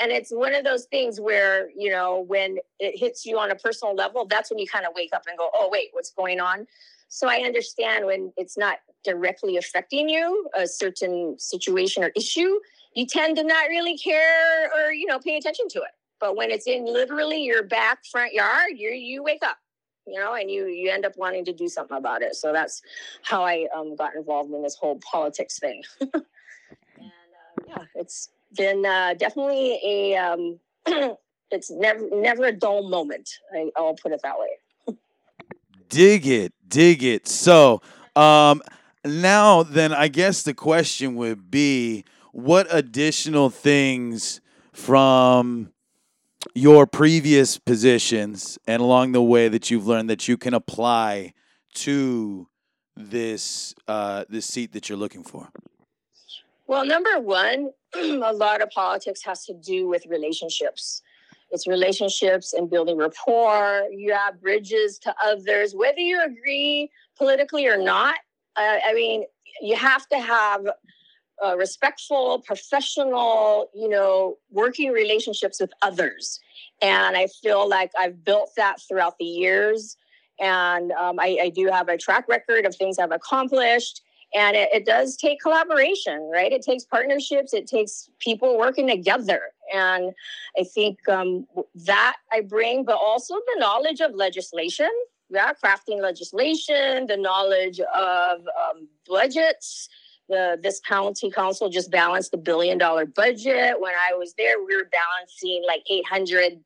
And 0.00 0.10
it's 0.12 0.30
one 0.30 0.54
of 0.54 0.64
those 0.64 0.84
things 0.86 1.20
where, 1.20 1.68
you 1.76 1.90
know, 1.90 2.20
when 2.20 2.58
it 2.78 2.98
hits 2.98 3.26
you 3.26 3.38
on 3.38 3.50
a 3.50 3.54
personal 3.54 3.94
level, 3.94 4.24
that's 4.24 4.50
when 4.50 4.58
you 4.58 4.66
kind 4.66 4.86
of 4.86 4.92
wake 4.94 5.10
up 5.12 5.24
and 5.28 5.36
go, 5.36 5.50
oh, 5.54 5.68
wait, 5.70 5.88
what's 5.92 6.10
going 6.10 6.40
on? 6.40 6.66
So 7.08 7.28
I 7.28 7.42
understand 7.44 8.06
when 8.06 8.32
it's 8.36 8.56
not 8.56 8.78
directly 9.04 9.56
affecting 9.56 10.08
you, 10.08 10.48
a 10.56 10.66
certain 10.66 11.36
situation 11.38 12.02
or 12.02 12.10
issue, 12.16 12.58
you 12.94 13.06
tend 13.06 13.36
to 13.36 13.44
not 13.44 13.68
really 13.68 13.98
care 13.98 14.70
or, 14.74 14.92
you 14.92 15.06
know, 15.06 15.18
pay 15.18 15.36
attention 15.36 15.68
to 15.68 15.78
it. 15.80 15.90
But 16.20 16.36
when 16.36 16.50
it's 16.50 16.66
in 16.66 16.86
literally 16.86 17.42
your 17.42 17.62
back 17.62 18.04
front 18.10 18.32
yard, 18.32 18.70
you 18.76 18.90
you 18.90 19.22
wake 19.22 19.42
up, 19.44 19.58
you 20.06 20.18
know, 20.18 20.34
and 20.34 20.50
you 20.50 20.66
you 20.66 20.90
end 20.90 21.04
up 21.04 21.12
wanting 21.16 21.44
to 21.44 21.52
do 21.52 21.68
something 21.68 21.96
about 21.96 22.22
it. 22.22 22.34
So 22.34 22.52
that's 22.52 22.82
how 23.22 23.44
I 23.44 23.66
um, 23.76 23.94
got 23.94 24.14
involved 24.14 24.52
in 24.52 24.62
this 24.62 24.74
whole 24.74 24.98
politics 25.00 25.58
thing. 25.58 25.82
and 26.00 26.10
uh, 26.14 27.64
yeah, 27.68 27.84
it's 27.94 28.30
been 28.56 28.84
uh, 28.84 29.14
definitely 29.14 29.80
a 29.84 30.16
um, 30.16 30.58
it's 31.50 31.70
never 31.70 32.08
never 32.12 32.46
a 32.46 32.52
dull 32.52 32.88
moment. 32.88 33.28
I, 33.54 33.70
I'll 33.76 33.94
put 33.94 34.12
it 34.12 34.20
that 34.22 34.36
way. 34.38 34.96
dig 35.88 36.26
it, 36.26 36.52
dig 36.66 37.02
it. 37.02 37.28
So 37.28 37.80
um, 38.16 38.62
now 39.04 39.62
then, 39.62 39.92
I 39.92 40.08
guess 40.08 40.42
the 40.42 40.54
question 40.54 41.14
would 41.16 41.50
be, 41.50 42.04
what 42.32 42.66
additional 42.70 43.50
things 43.50 44.40
from 44.72 45.72
your 46.54 46.86
previous 46.86 47.58
positions 47.58 48.58
and 48.66 48.82
along 48.82 49.12
the 49.12 49.22
way 49.22 49.48
that 49.48 49.70
you've 49.70 49.86
learned 49.86 50.10
that 50.10 50.28
you 50.28 50.36
can 50.36 50.52
apply 50.54 51.32
to 51.74 52.48
this 52.96 53.74
uh, 53.88 54.24
this 54.28 54.46
seat 54.46 54.72
that 54.72 54.88
you're 54.88 54.98
looking 54.98 55.22
for? 55.22 55.50
Well, 56.66 56.86
number 56.86 57.18
one, 57.20 57.70
a 57.94 58.32
lot 58.32 58.62
of 58.62 58.70
politics 58.70 59.22
has 59.24 59.44
to 59.46 59.54
do 59.54 59.86
with 59.88 60.06
relationships. 60.06 61.02
It's 61.50 61.66
relationships 61.66 62.52
and 62.52 62.70
building 62.70 62.96
rapport. 62.96 63.84
You 63.92 64.12
have 64.14 64.40
bridges 64.40 64.98
to 65.00 65.14
others, 65.22 65.74
whether 65.74 66.00
you 66.00 66.22
agree 66.24 66.90
politically 67.16 67.66
or 67.66 67.76
not. 67.76 68.16
Uh, 68.56 68.78
I 68.86 68.94
mean, 68.94 69.24
you 69.60 69.76
have 69.76 70.08
to 70.08 70.18
have 70.18 70.66
uh, 71.44 71.56
respectful, 71.56 72.40
professional, 72.40 73.68
you 73.74 73.88
know, 73.88 74.38
working 74.50 74.90
relationships 74.90 75.60
with 75.60 75.72
others. 75.82 76.40
And 76.80 77.16
I 77.16 77.26
feel 77.26 77.68
like 77.68 77.90
I've 77.98 78.24
built 78.24 78.50
that 78.56 78.80
throughout 78.88 79.18
the 79.18 79.24
years. 79.24 79.96
And 80.40 80.92
um, 80.92 81.18
I, 81.20 81.38
I, 81.42 81.48
do 81.50 81.68
have 81.68 81.88
a 81.88 81.96
track 81.96 82.26
record 82.28 82.66
of 82.66 82.74
things 82.74 82.98
I've 82.98 83.12
accomplished. 83.12 84.02
And 84.34 84.56
it, 84.56 84.68
it 84.72 84.84
does 84.84 85.16
take 85.16 85.40
collaboration, 85.40 86.28
right? 86.32 86.52
It 86.52 86.62
takes 86.62 86.84
partnerships, 86.84 87.54
it 87.54 87.66
takes 87.66 88.10
people 88.18 88.58
working 88.58 88.88
together. 88.88 89.42
And 89.72 90.12
I 90.58 90.64
think 90.64 90.98
um, 91.08 91.46
that 91.86 92.16
I 92.32 92.40
bring, 92.40 92.84
but 92.84 92.96
also 92.96 93.34
the 93.34 93.60
knowledge 93.60 94.00
of 94.00 94.14
legislation, 94.14 94.90
yeah, 95.30 95.52
crafting 95.64 96.02
legislation, 96.02 97.06
the 97.06 97.16
knowledge 97.16 97.80
of 97.80 98.40
um, 98.40 98.88
budgets, 99.06 99.88
the 100.28 100.58
this 100.62 100.80
county 100.80 101.30
council 101.30 101.68
just 101.68 101.90
balanced 101.90 102.32
a 102.34 102.38
billion 102.38 102.78
dollar 102.78 103.06
budget. 103.06 103.80
When 103.80 103.92
I 103.94 104.14
was 104.14 104.34
there, 104.38 104.58
we 104.58 104.76
were 104.76 104.88
balancing 104.90 105.62
like 105.66 105.82
800 105.88 106.58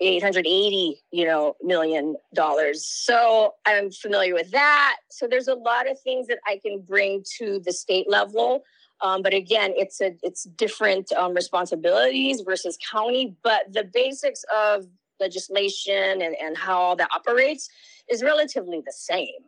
880 0.00 1.02
you 1.10 1.24
know 1.24 1.56
million 1.62 2.16
dollars. 2.34 2.84
So 2.84 3.54
i'm 3.66 3.90
familiar 3.90 4.34
with 4.34 4.50
that. 4.50 4.96
So 5.10 5.26
there's 5.28 5.48
a 5.48 5.54
lot 5.54 5.90
of 5.90 6.00
things 6.00 6.26
that 6.28 6.38
i 6.46 6.58
can 6.64 6.80
bring 6.80 7.24
to 7.38 7.60
the 7.64 7.72
state 7.72 8.08
level. 8.08 8.64
Um, 9.02 9.22
but 9.22 9.34
again 9.34 9.72
it's 9.76 10.00
a 10.00 10.16
it's 10.22 10.44
different 10.44 11.12
um, 11.12 11.34
responsibilities 11.34 12.42
versus 12.42 12.78
county. 12.90 13.36
But 13.42 13.72
the 13.72 13.84
basics 13.84 14.44
of 14.54 14.86
legislation 15.20 16.22
and, 16.22 16.34
and 16.40 16.56
how 16.56 16.78
all 16.78 16.96
that 16.96 17.10
operates 17.14 17.68
is 18.08 18.22
relatively 18.22 18.80
the 18.84 18.92
same. 18.92 19.42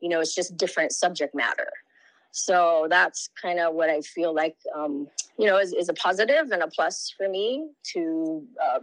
You 0.00 0.08
know 0.08 0.20
it's 0.20 0.34
just 0.34 0.56
different 0.56 0.92
subject 0.92 1.34
matter. 1.34 1.70
So 2.36 2.88
that's 2.90 3.30
kind 3.40 3.60
of 3.60 3.74
what 3.74 3.88
I 3.88 4.00
feel 4.00 4.34
like, 4.34 4.56
um, 4.74 5.06
you 5.38 5.46
know, 5.46 5.56
is, 5.56 5.72
is, 5.72 5.88
a 5.88 5.94
positive 5.94 6.50
and 6.50 6.64
a 6.64 6.66
plus 6.66 7.14
for 7.16 7.28
me 7.28 7.68
to 7.92 8.44
uh, 8.60 8.80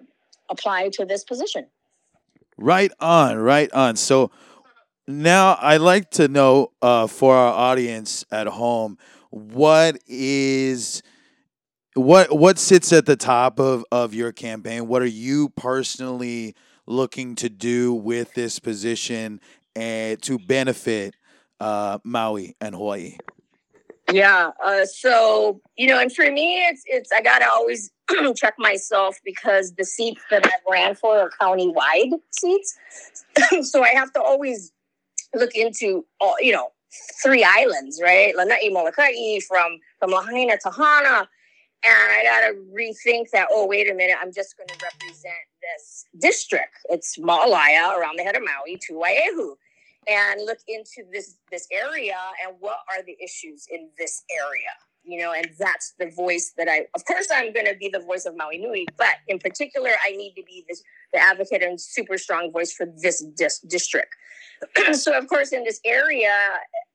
apply 0.52 0.90
to 0.90 1.06
this 1.06 1.24
position. 1.24 1.66
Right 2.58 2.92
on, 3.00 3.38
right 3.38 3.72
on. 3.72 3.96
So 3.96 4.30
now 5.08 5.58
I'd 5.60 5.78
like 5.78 6.12
to 6.12 6.28
know 6.28 6.72
uh, 6.82 7.08
for 7.08 7.36
our 7.36 7.54
audience 7.54 8.24
at 8.32 8.48
home, 8.48 8.98
what 9.30 9.98
is 10.08 11.02
what 11.96 12.38
what 12.38 12.60
sits 12.60 12.94
at 12.94 13.06
the 13.06 13.16
top 13.16 13.60
of, 13.60 13.84
of 13.92 14.14
your 14.14 14.32
campaign? 14.32 14.88
What 14.88 15.02
are 15.02 15.08
you 15.08 15.50
personally 15.50 16.56
looking 16.86 17.36
to 17.36 17.50
do 17.50 17.94
with 17.94 18.34
this 18.34 18.60
position 18.60 19.40
and 19.76 20.22
to 20.24 20.38
benefit 20.38 21.16
uh, 21.60 22.00
Maui 22.04 22.56
and 22.62 22.76
Hawaii? 22.76 23.18
Yeah. 24.12 24.52
Uh, 24.64 24.86
so 24.86 25.62
you 25.78 25.88
know, 25.88 26.00
and 26.00 26.14
for 26.14 26.30
me, 26.30 26.66
it's 26.66 26.84
it's 26.86 27.12
I 27.12 27.22
gotta 27.22 27.50
always 27.50 27.92
check 28.36 28.56
myself 28.58 29.18
because 29.24 29.74
the 29.74 29.86
seats 29.86 30.22
that 30.30 30.46
I 30.46 30.52
ran 30.70 30.96
for 30.96 31.20
are 31.20 31.32
county 31.40 31.70
wide 31.70 32.12
seats, 32.32 32.78
so 33.62 33.84
I 33.84 33.90
have 33.90 34.12
to 34.14 34.22
always 34.22 34.72
look 35.34 35.56
into 35.56 36.06
all 36.20 36.36
you 36.40 36.52
know 36.52 36.70
three 37.24 37.44
islands, 37.44 38.00
right? 38.02 38.36
Lanai 38.36 38.70
Molokai 38.70 39.40
from 39.48 39.80
from 40.00 40.12
Lahaina 40.12 40.58
to 40.64 40.72
Hana. 40.72 41.28
And 41.84 42.12
I 42.12 42.22
gotta 42.24 42.54
rethink 42.78 43.32
that. 43.32 43.48
Oh, 43.50 43.66
wait 43.66 43.90
a 43.90 43.94
minute! 43.96 44.16
I'm 44.22 44.32
just 44.32 44.56
going 44.56 44.68
to 44.68 44.78
represent 44.84 45.34
this 45.62 46.06
district. 46.20 46.78
It's 46.90 47.18
Maalaea 47.18 47.98
around 47.98 48.20
the 48.20 48.24
head 48.24 48.36
of 48.36 48.44
Maui 48.44 48.78
to 48.88 48.94
Wai'ehu 48.94 49.56
and 50.08 50.46
look 50.46 50.60
into 50.68 51.04
this 51.12 51.38
this 51.52 51.68
area 51.72 52.18
and 52.46 52.56
what 52.60 52.78
are 52.90 53.04
the 53.04 53.16
issues 53.24 53.68
in 53.72 53.90
this 53.98 54.24
area 54.30 54.74
you 55.04 55.20
know 55.20 55.34
and 55.34 55.50
that's 55.60 55.94
the 56.00 56.10
voice 56.12 56.54
that 56.58 56.68
i 56.68 56.86
of 56.96 57.06
course 57.06 57.28
i'm 57.34 57.52
going 57.54 57.66
to 57.66 57.76
be 57.76 57.90
the 57.90 58.00
voice 58.00 58.26
of 58.26 58.36
maui 58.36 58.58
nui 58.58 58.88
but 58.98 59.16
in 59.28 59.40
particular 59.40 59.90
i 60.06 60.12
need 60.12 60.34
to 60.36 60.44
be 60.44 60.64
this 60.68 60.84
the 61.14 61.20
advocate 61.20 61.64
and 61.64 61.80
super 61.80 62.18
strong 62.18 62.52
voice 62.52 62.74
for 62.74 62.88
this 63.02 63.24
dis- 63.36 63.60
district 63.60 64.14
so 64.94 65.18
of 65.18 65.28
course 65.28 65.52
in 65.52 65.64
this 65.64 65.80
area 65.86 66.34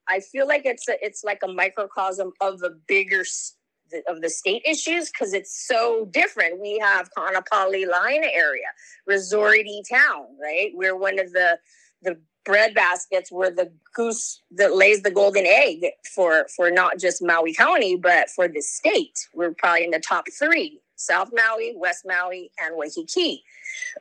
i 0.08 0.20
feel 0.20 0.46
like 0.46 0.62
it's 0.64 0.88
a, 0.88 0.94
it's 1.04 1.24
like 1.24 1.40
a 1.42 1.48
microcosm 1.48 2.32
of 2.40 2.62
a 2.62 2.70
bigger 2.86 3.24
of 4.08 4.20
the 4.20 4.30
state 4.30 4.62
issues 4.64 5.10
because 5.10 5.32
it's 5.32 5.66
so 5.66 6.08
different. 6.10 6.60
We 6.60 6.78
have 6.78 7.08
Kaanapali 7.16 7.88
Line 7.88 8.24
area, 8.24 8.66
resorty 9.08 9.82
town, 9.88 10.26
right? 10.42 10.70
We're 10.74 10.96
one 10.96 11.18
of 11.18 11.32
the 11.32 11.58
the 12.02 12.18
bread 12.46 12.74
baskets 12.74 13.30
were 13.30 13.50
the 13.50 13.70
goose 13.92 14.40
that 14.52 14.74
lays 14.74 15.02
the 15.02 15.10
golden 15.10 15.44
egg 15.44 15.84
for 16.14 16.46
for 16.54 16.70
not 16.70 16.98
just 16.98 17.22
Maui 17.22 17.52
County 17.52 17.96
but 17.96 18.30
for 18.30 18.48
the 18.48 18.62
state. 18.62 19.28
We're 19.34 19.52
probably 19.52 19.84
in 19.84 19.90
the 19.90 20.00
top 20.00 20.26
three: 20.38 20.80
South 20.94 21.30
Maui, 21.34 21.74
West 21.76 22.06
Maui, 22.06 22.50
and 22.62 22.76
Waikiki. 22.76 23.42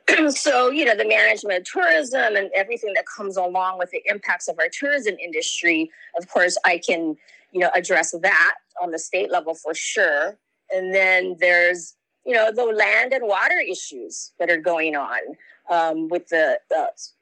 so 0.30 0.70
you 0.70 0.84
know 0.86 0.96
the 0.96 1.06
management 1.06 1.60
of 1.60 1.64
tourism 1.64 2.36
and 2.36 2.48
everything 2.54 2.94
that 2.94 3.04
comes 3.04 3.36
along 3.36 3.78
with 3.78 3.90
the 3.90 4.02
impacts 4.06 4.48
of 4.48 4.56
our 4.58 4.68
tourism 4.72 5.16
industry. 5.22 5.90
Of 6.18 6.28
course, 6.28 6.56
I 6.64 6.78
can 6.78 7.16
you 7.52 7.60
know 7.60 7.70
address 7.74 8.14
that 8.22 8.54
on 8.80 8.92
the 8.92 8.98
state 8.98 9.30
level 9.30 9.54
for 9.54 9.74
sure. 9.74 10.38
And 10.72 10.94
then 10.94 11.36
there's 11.40 11.96
you 12.24 12.32
know 12.32 12.52
the 12.52 12.64
land 12.64 13.12
and 13.12 13.26
water 13.26 13.58
issues 13.58 14.32
that 14.38 14.50
are 14.50 14.60
going 14.60 14.94
on 14.94 15.20
um, 15.68 16.08
with 16.08 16.28
the 16.28 16.58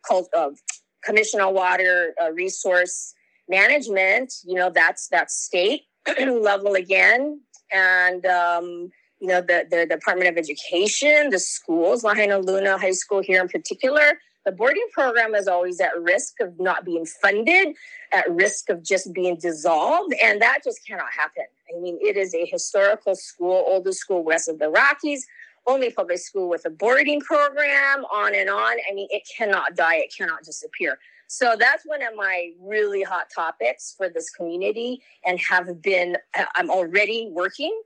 cult 0.07 0.28
of 0.35 0.59
Commission 1.05 1.41
on 1.41 1.55
Water 1.55 2.15
uh, 2.23 2.33
Resource 2.33 3.15
Management, 3.49 4.33
you 4.45 4.55
know, 4.55 4.71
that's 4.71 5.09
that 5.09 5.31
state 5.31 5.83
level 6.19 6.75
again, 6.75 7.41
and 7.73 8.25
um, 8.27 8.91
you 9.21 9.29
know 9.29 9.41
the 9.41 9.67
the 9.71 9.87
Department 9.87 10.29
of 10.29 10.37
Education, 10.37 11.31
the 11.31 11.39
schools, 11.39 12.03
Lahainaluna 12.03 12.79
High 12.79 12.93
School 12.93 13.23
here 13.23 13.41
in 13.43 13.49
particular. 13.49 14.19
The 14.45 14.53
boarding 14.53 14.87
program 14.93 15.35
is 15.35 15.49
always 15.49 15.81
at 15.81 15.99
risk 15.99 16.35
of 16.41 16.61
not 16.61 16.85
being 16.85 17.07
funded, 17.07 17.75
at 18.13 18.31
risk 18.31 18.69
of 18.69 18.83
just 18.83 19.15
being 19.15 19.37
dissolved, 19.37 20.15
and 20.23 20.41
that 20.43 20.59
just 20.63 20.87
cannot 20.87 21.11
happen. 21.17 21.45
I 21.75 21.81
mean, 21.81 21.99
it 22.03 22.19
is 22.19 22.35
a 22.35 22.45
historical 22.45 23.15
school, 23.15 23.65
oldest 23.67 24.01
school 24.01 24.23
west 24.23 24.49
of 24.51 24.59
the 24.59 24.69
Rockies 24.69 25.27
only 25.66 25.90
public 25.90 26.18
school 26.18 26.49
with 26.49 26.64
a 26.66 26.71
boarding 26.71 27.21
program, 27.21 28.04
on 28.12 28.35
and 28.35 28.50
on. 28.50 28.76
I 28.90 28.94
mean, 28.94 29.09
it 29.11 29.23
cannot 29.37 29.76
die, 29.76 29.97
it 29.97 30.14
cannot 30.16 30.42
disappear. 30.42 30.99
So 31.26 31.56
that's 31.59 31.85
one 31.85 32.02
of 32.02 32.14
my 32.16 32.50
really 32.61 33.02
hot 33.02 33.26
topics 33.35 33.94
for 33.97 34.09
this 34.09 34.30
community 34.30 35.02
and 35.25 35.38
have 35.40 35.80
been, 35.83 36.16
uh, 36.38 36.44
I'm 36.54 36.71
already 36.71 37.28
working 37.33 37.76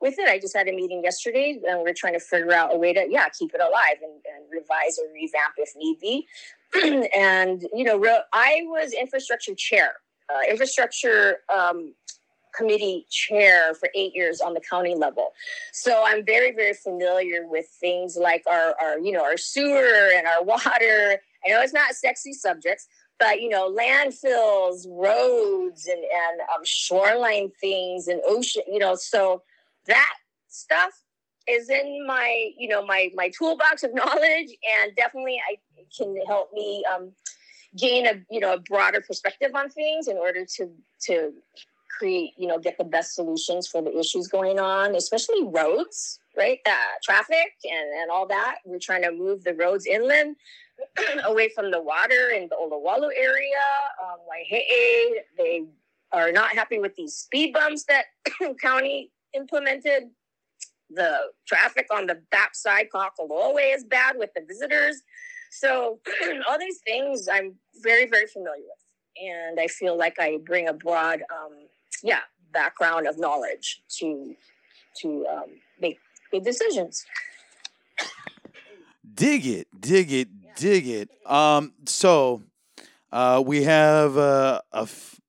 with 0.00 0.18
it. 0.18 0.28
I 0.28 0.38
just 0.38 0.56
had 0.56 0.68
a 0.68 0.72
meeting 0.72 1.02
yesterday 1.04 1.60
and 1.68 1.82
we're 1.82 1.94
trying 1.94 2.14
to 2.14 2.20
figure 2.20 2.52
out 2.52 2.74
a 2.74 2.78
way 2.78 2.92
to, 2.92 3.06
yeah, 3.08 3.28
keep 3.38 3.52
it 3.54 3.60
alive 3.60 3.98
and, 4.02 4.12
and 4.34 4.44
revise 4.50 4.98
or 4.98 5.12
revamp 5.12 5.54
if 5.56 5.70
need 5.76 5.98
be. 6.00 6.26
and, 7.16 7.66
you 7.74 7.84
know, 7.84 8.02
I 8.32 8.62
was 8.64 8.92
infrastructure 8.92 9.54
chair. 9.54 9.92
Uh, 10.28 10.50
infrastructure 10.50 11.38
um, 11.54 11.94
committee 12.56 13.06
chair 13.10 13.74
for 13.74 13.88
eight 13.94 14.14
years 14.14 14.40
on 14.40 14.54
the 14.54 14.60
county 14.60 14.94
level. 14.94 15.32
So 15.72 16.04
I'm 16.06 16.24
very, 16.24 16.52
very 16.52 16.74
familiar 16.74 17.46
with 17.46 17.66
things 17.80 18.16
like 18.16 18.44
our, 18.50 18.74
our, 18.82 18.98
you 18.98 19.12
know, 19.12 19.22
our 19.22 19.36
sewer 19.36 20.10
and 20.14 20.26
our 20.26 20.42
water. 20.42 21.20
I 21.44 21.50
know 21.50 21.60
it's 21.60 21.72
not 21.72 21.94
sexy 21.94 22.32
subjects, 22.32 22.88
but 23.18 23.40
you 23.40 23.48
know, 23.48 23.70
landfills, 23.72 24.86
roads, 24.88 25.86
and 25.86 25.98
and 25.98 26.40
um, 26.54 26.64
shoreline 26.64 27.50
things, 27.60 28.08
and 28.08 28.20
ocean. 28.26 28.62
You 28.70 28.78
know, 28.78 28.94
so 28.94 29.42
that 29.86 30.14
stuff 30.48 30.90
is 31.48 31.70
in 31.70 32.04
my, 32.06 32.50
you 32.58 32.68
know, 32.68 32.84
my 32.84 33.10
my 33.14 33.30
toolbox 33.36 33.82
of 33.82 33.94
knowledge, 33.94 34.50
and 34.82 34.94
definitely 34.96 35.40
I 35.50 35.56
can 35.96 36.16
help 36.26 36.52
me 36.52 36.84
um, 36.94 37.12
gain 37.76 38.06
a 38.06 38.14
you 38.30 38.40
know 38.40 38.54
a 38.54 38.58
broader 38.58 39.00
perspective 39.00 39.52
on 39.54 39.70
things 39.70 40.08
in 40.08 40.16
order 40.16 40.44
to 40.56 40.70
to 41.02 41.32
create, 41.98 42.32
you 42.36 42.46
know, 42.46 42.58
get 42.58 42.78
the 42.78 42.84
best 42.84 43.14
solutions 43.14 43.66
for 43.66 43.82
the 43.82 43.96
issues 43.98 44.28
going 44.28 44.58
on, 44.58 44.94
especially 44.94 45.44
roads, 45.44 46.18
right? 46.36 46.58
Uh, 46.66 46.72
traffic 47.02 47.52
and, 47.64 48.00
and 48.00 48.10
all 48.10 48.26
that. 48.26 48.56
We're 48.64 48.78
trying 48.78 49.02
to 49.02 49.12
move 49.12 49.44
the 49.44 49.54
roads 49.54 49.86
inland 49.86 50.36
away 51.24 51.50
from 51.54 51.70
the 51.70 51.80
water 51.80 52.30
in 52.34 52.48
the 52.48 52.56
Olowalu 52.56 53.10
area, 53.16 53.64
um, 54.02 54.18
Waihe'e. 54.28 55.20
They 55.36 55.64
are 56.12 56.32
not 56.32 56.54
happy 56.54 56.78
with 56.78 56.94
these 56.96 57.14
speed 57.14 57.52
bumps 57.52 57.84
that 57.84 58.04
county 58.60 59.10
implemented. 59.34 60.10
The 60.88 61.18
traffic 61.48 61.88
on 61.92 62.06
the 62.06 62.22
backside, 62.30 62.86
Kahakuloa 62.94 63.74
is 63.74 63.84
bad 63.84 64.16
with 64.18 64.30
the 64.36 64.42
visitors. 64.46 65.02
So 65.50 65.98
all 66.48 66.58
these 66.58 66.80
things 66.86 67.28
I'm 67.30 67.54
very, 67.82 68.06
very 68.06 68.26
familiar 68.26 68.62
with. 68.62 69.24
And 69.24 69.58
I 69.58 69.66
feel 69.66 69.96
like 69.96 70.20
I 70.20 70.38
bring 70.44 70.68
a 70.68 70.72
broad 70.72 71.22
um, 71.32 71.66
yeah 72.02 72.20
background 72.52 73.06
of 73.06 73.18
knowledge 73.18 73.82
to 73.98 74.34
to 75.02 75.26
um, 75.30 75.50
make 75.80 75.98
good 76.30 76.44
decisions. 76.44 77.04
Dig 79.14 79.46
it, 79.46 79.68
dig 79.78 80.12
it, 80.12 80.28
yeah. 80.42 80.50
dig 80.56 80.86
it. 80.86 81.10
Um, 81.24 81.72
so 81.86 82.42
uh, 83.12 83.42
we 83.44 83.64
have 83.64 84.16
uh, 84.16 84.60
a 84.72 84.82
f- 84.82 85.20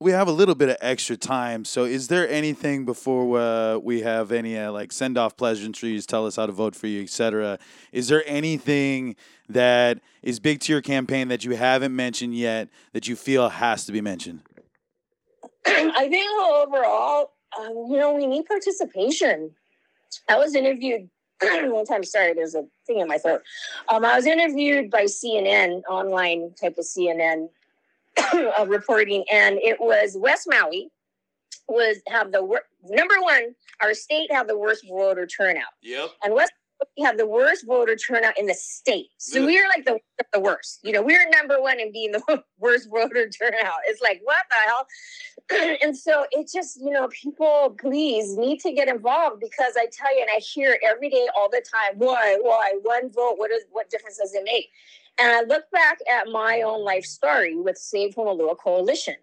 we 0.00 0.12
have 0.12 0.28
a 0.28 0.32
little 0.32 0.54
bit 0.54 0.70
of 0.70 0.76
extra 0.80 1.16
time. 1.16 1.64
So, 1.64 1.84
is 1.84 2.08
there 2.08 2.28
anything 2.28 2.86
before 2.86 3.38
uh, 3.38 3.76
we 3.78 4.00
have 4.00 4.32
any 4.32 4.56
uh, 4.56 4.72
like 4.72 4.92
send 4.92 5.18
off 5.18 5.36
pleasantries, 5.36 6.06
tell 6.06 6.26
us 6.26 6.36
how 6.36 6.46
to 6.46 6.52
vote 6.52 6.74
for 6.74 6.86
you, 6.86 7.02
etc.? 7.02 7.58
Is 7.92 8.08
there 8.08 8.22
anything 8.26 9.16
that 9.48 10.00
is 10.22 10.40
big 10.40 10.60
to 10.60 10.72
your 10.72 10.80
campaign 10.80 11.28
that 11.28 11.44
you 11.44 11.52
haven't 11.52 11.94
mentioned 11.94 12.34
yet 12.34 12.68
that 12.92 13.08
you 13.08 13.14
feel 13.14 13.50
has 13.50 13.84
to 13.84 13.92
be 13.92 14.00
mentioned? 14.00 14.40
I 15.66 16.08
think 16.08 16.30
overall, 16.40 17.32
um, 17.58 17.86
you 17.88 17.98
know, 17.98 18.14
we 18.14 18.26
need 18.26 18.46
participation. 18.46 19.50
I 20.28 20.38
was 20.38 20.54
interviewed 20.54 21.08
one 21.42 21.84
time. 21.84 22.04
Sorry, 22.04 22.34
there's 22.34 22.54
a 22.54 22.64
thing 22.86 23.00
in 23.00 23.08
my 23.08 23.18
throat. 23.18 23.42
Um, 23.88 24.04
I 24.04 24.16
was 24.16 24.26
interviewed 24.26 24.90
by 24.90 25.04
CNN, 25.04 25.82
online 25.88 26.54
type 26.60 26.76
of 26.78 26.84
CNN 26.84 27.48
uh, 28.32 28.64
reporting, 28.68 29.24
and 29.32 29.58
it 29.58 29.80
was 29.80 30.16
West 30.18 30.46
Maui 30.48 30.90
was 31.68 31.98
have 32.08 32.32
the 32.32 32.44
wor- 32.44 32.64
number 32.84 33.20
one. 33.20 33.54
Our 33.80 33.94
state 33.94 34.30
have 34.32 34.48
the 34.48 34.58
worst 34.58 34.84
voter 34.88 35.26
turnout. 35.26 35.72
Yep. 35.82 36.10
And 36.24 36.34
West 36.34 36.52
we 36.96 37.04
have 37.04 37.18
the 37.18 37.26
worst 37.26 37.66
voter 37.66 37.96
turnout 37.96 38.38
in 38.38 38.46
the 38.46 38.54
state. 38.54 39.08
So 39.18 39.44
we're 39.44 39.68
like 39.68 39.84
the, 39.84 39.98
the 40.32 40.40
worst. 40.40 40.80
You 40.82 40.92
know, 40.92 41.02
we're 41.02 41.28
number 41.30 41.60
one 41.60 41.80
in 41.80 41.92
being 41.92 42.12
the 42.12 42.42
worst 42.58 42.88
voter 42.90 43.28
turnout. 43.28 43.80
It's 43.86 44.02
like, 44.02 44.20
what 44.24 44.42
the 44.50 45.58
hell? 45.60 45.78
and 45.82 45.96
so 45.96 46.26
it 46.30 46.48
just, 46.52 46.80
you 46.80 46.90
know, 46.90 47.08
people 47.08 47.76
please 47.78 48.36
need 48.36 48.60
to 48.60 48.72
get 48.72 48.88
involved 48.88 49.40
because 49.40 49.74
I 49.76 49.86
tell 49.92 50.14
you, 50.14 50.22
and 50.22 50.30
I 50.34 50.40
hear 50.40 50.78
every 50.86 51.10
day, 51.10 51.26
all 51.36 51.48
the 51.50 51.62
time, 51.62 51.98
why, 51.98 52.38
why, 52.40 52.72
one 52.82 53.10
vote, 53.10 53.34
what 53.36 53.50
is 53.50 53.64
what 53.70 53.90
difference 53.90 54.18
does 54.18 54.34
it 54.34 54.44
make? 54.44 54.70
And 55.18 55.30
I 55.30 55.42
look 55.42 55.70
back 55.70 55.98
at 56.10 56.28
my 56.28 56.62
own 56.62 56.84
life 56.84 57.04
story 57.04 57.56
with 57.56 57.76
Save 57.76 58.14
Honolua 58.14 58.56
Coalition. 58.56 59.16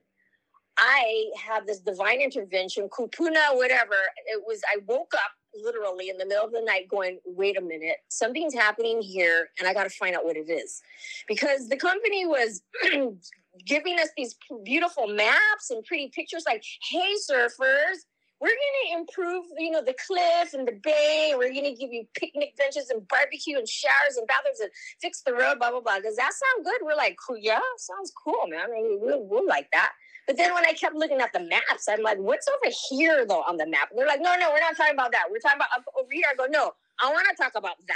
I 0.77 1.31
have 1.35 1.65
this 1.65 1.79
divine 1.79 2.21
intervention, 2.21 2.87
kupuna, 2.89 3.55
whatever. 3.55 3.95
It 4.27 4.43
was, 4.45 4.61
I 4.71 4.77
woke 4.85 5.13
up 5.15 5.31
literally 5.55 6.09
in 6.09 6.17
the 6.17 6.25
middle 6.25 6.45
of 6.45 6.51
the 6.51 6.61
night 6.61 6.87
going, 6.89 7.19
wait 7.25 7.57
a 7.57 7.61
minute, 7.61 7.97
something's 8.07 8.53
happening 8.53 9.01
here 9.01 9.49
and 9.59 9.67
I 9.67 9.73
got 9.73 9.83
to 9.83 9.89
find 9.89 10.15
out 10.15 10.25
what 10.25 10.37
it 10.37 10.49
is. 10.49 10.81
Because 11.27 11.67
the 11.67 11.77
company 11.77 12.25
was 12.25 12.61
giving 13.65 13.99
us 13.99 14.09
these 14.15 14.35
beautiful 14.63 15.07
maps 15.07 15.69
and 15.69 15.83
pretty 15.85 16.11
pictures 16.13 16.43
like, 16.47 16.63
hey, 16.89 17.13
surfers, 17.29 18.05
we're 18.39 18.49
going 18.49 18.57
to 18.85 18.99
improve, 18.99 19.45
you 19.57 19.71
know, 19.71 19.81
the 19.81 19.95
cliff 20.05 20.53
and 20.53 20.67
the 20.67 20.79
bay. 20.83 21.33
We're 21.35 21.51
going 21.51 21.63
to 21.63 21.73
give 21.73 21.91
you 21.91 22.05
picnic 22.13 22.55
benches 22.55 22.89
and 22.91 23.07
barbecue 23.07 23.57
and 23.57 23.67
showers 23.67 24.17
and 24.17 24.27
bathrooms 24.27 24.59
and 24.59 24.69
fix 25.01 25.21
the 25.21 25.33
road, 25.33 25.57
blah, 25.57 25.71
blah, 25.71 25.81
blah. 25.81 25.99
Does 25.99 26.17
that 26.17 26.31
sound 26.33 26.65
good? 26.65 26.85
We're 26.85 26.95
like. 26.95 27.17
Yeah, 27.39 27.59
sounds 27.77 28.13
cool, 28.23 28.47
man. 28.47 28.67
We'll, 28.69 29.25
we'll 29.25 29.47
like 29.47 29.67
that. 29.73 29.91
But 30.27 30.35
then 30.35 30.53
when 30.53 30.65
I 30.65 30.73
kept 30.73 30.93
looking 30.93 31.21
at 31.21 31.31
the 31.31 31.39
maps, 31.39 31.87
I'm 31.89 32.03
like, 32.03 32.17
what's 32.17 32.47
over 32.49 32.73
here 32.89 33.25
though 33.25 33.43
on 33.43 33.55
the 33.55 33.65
map? 33.65 33.89
And 33.89 33.97
they're 33.97 34.07
like, 34.07 34.21
no, 34.21 34.35
no, 34.37 34.51
we're 34.51 34.59
not 34.59 34.75
talking 34.75 34.93
about 34.93 35.13
that. 35.13 35.23
We're 35.31 35.39
talking 35.39 35.57
about 35.57 35.83
over 35.97 36.09
here. 36.11 36.25
I 36.29 36.35
go, 36.35 36.45
no, 36.49 36.73
I 37.01 37.09
want 37.11 37.25
to 37.29 37.41
talk 37.41 37.53
about 37.55 37.75
that. 37.87 37.95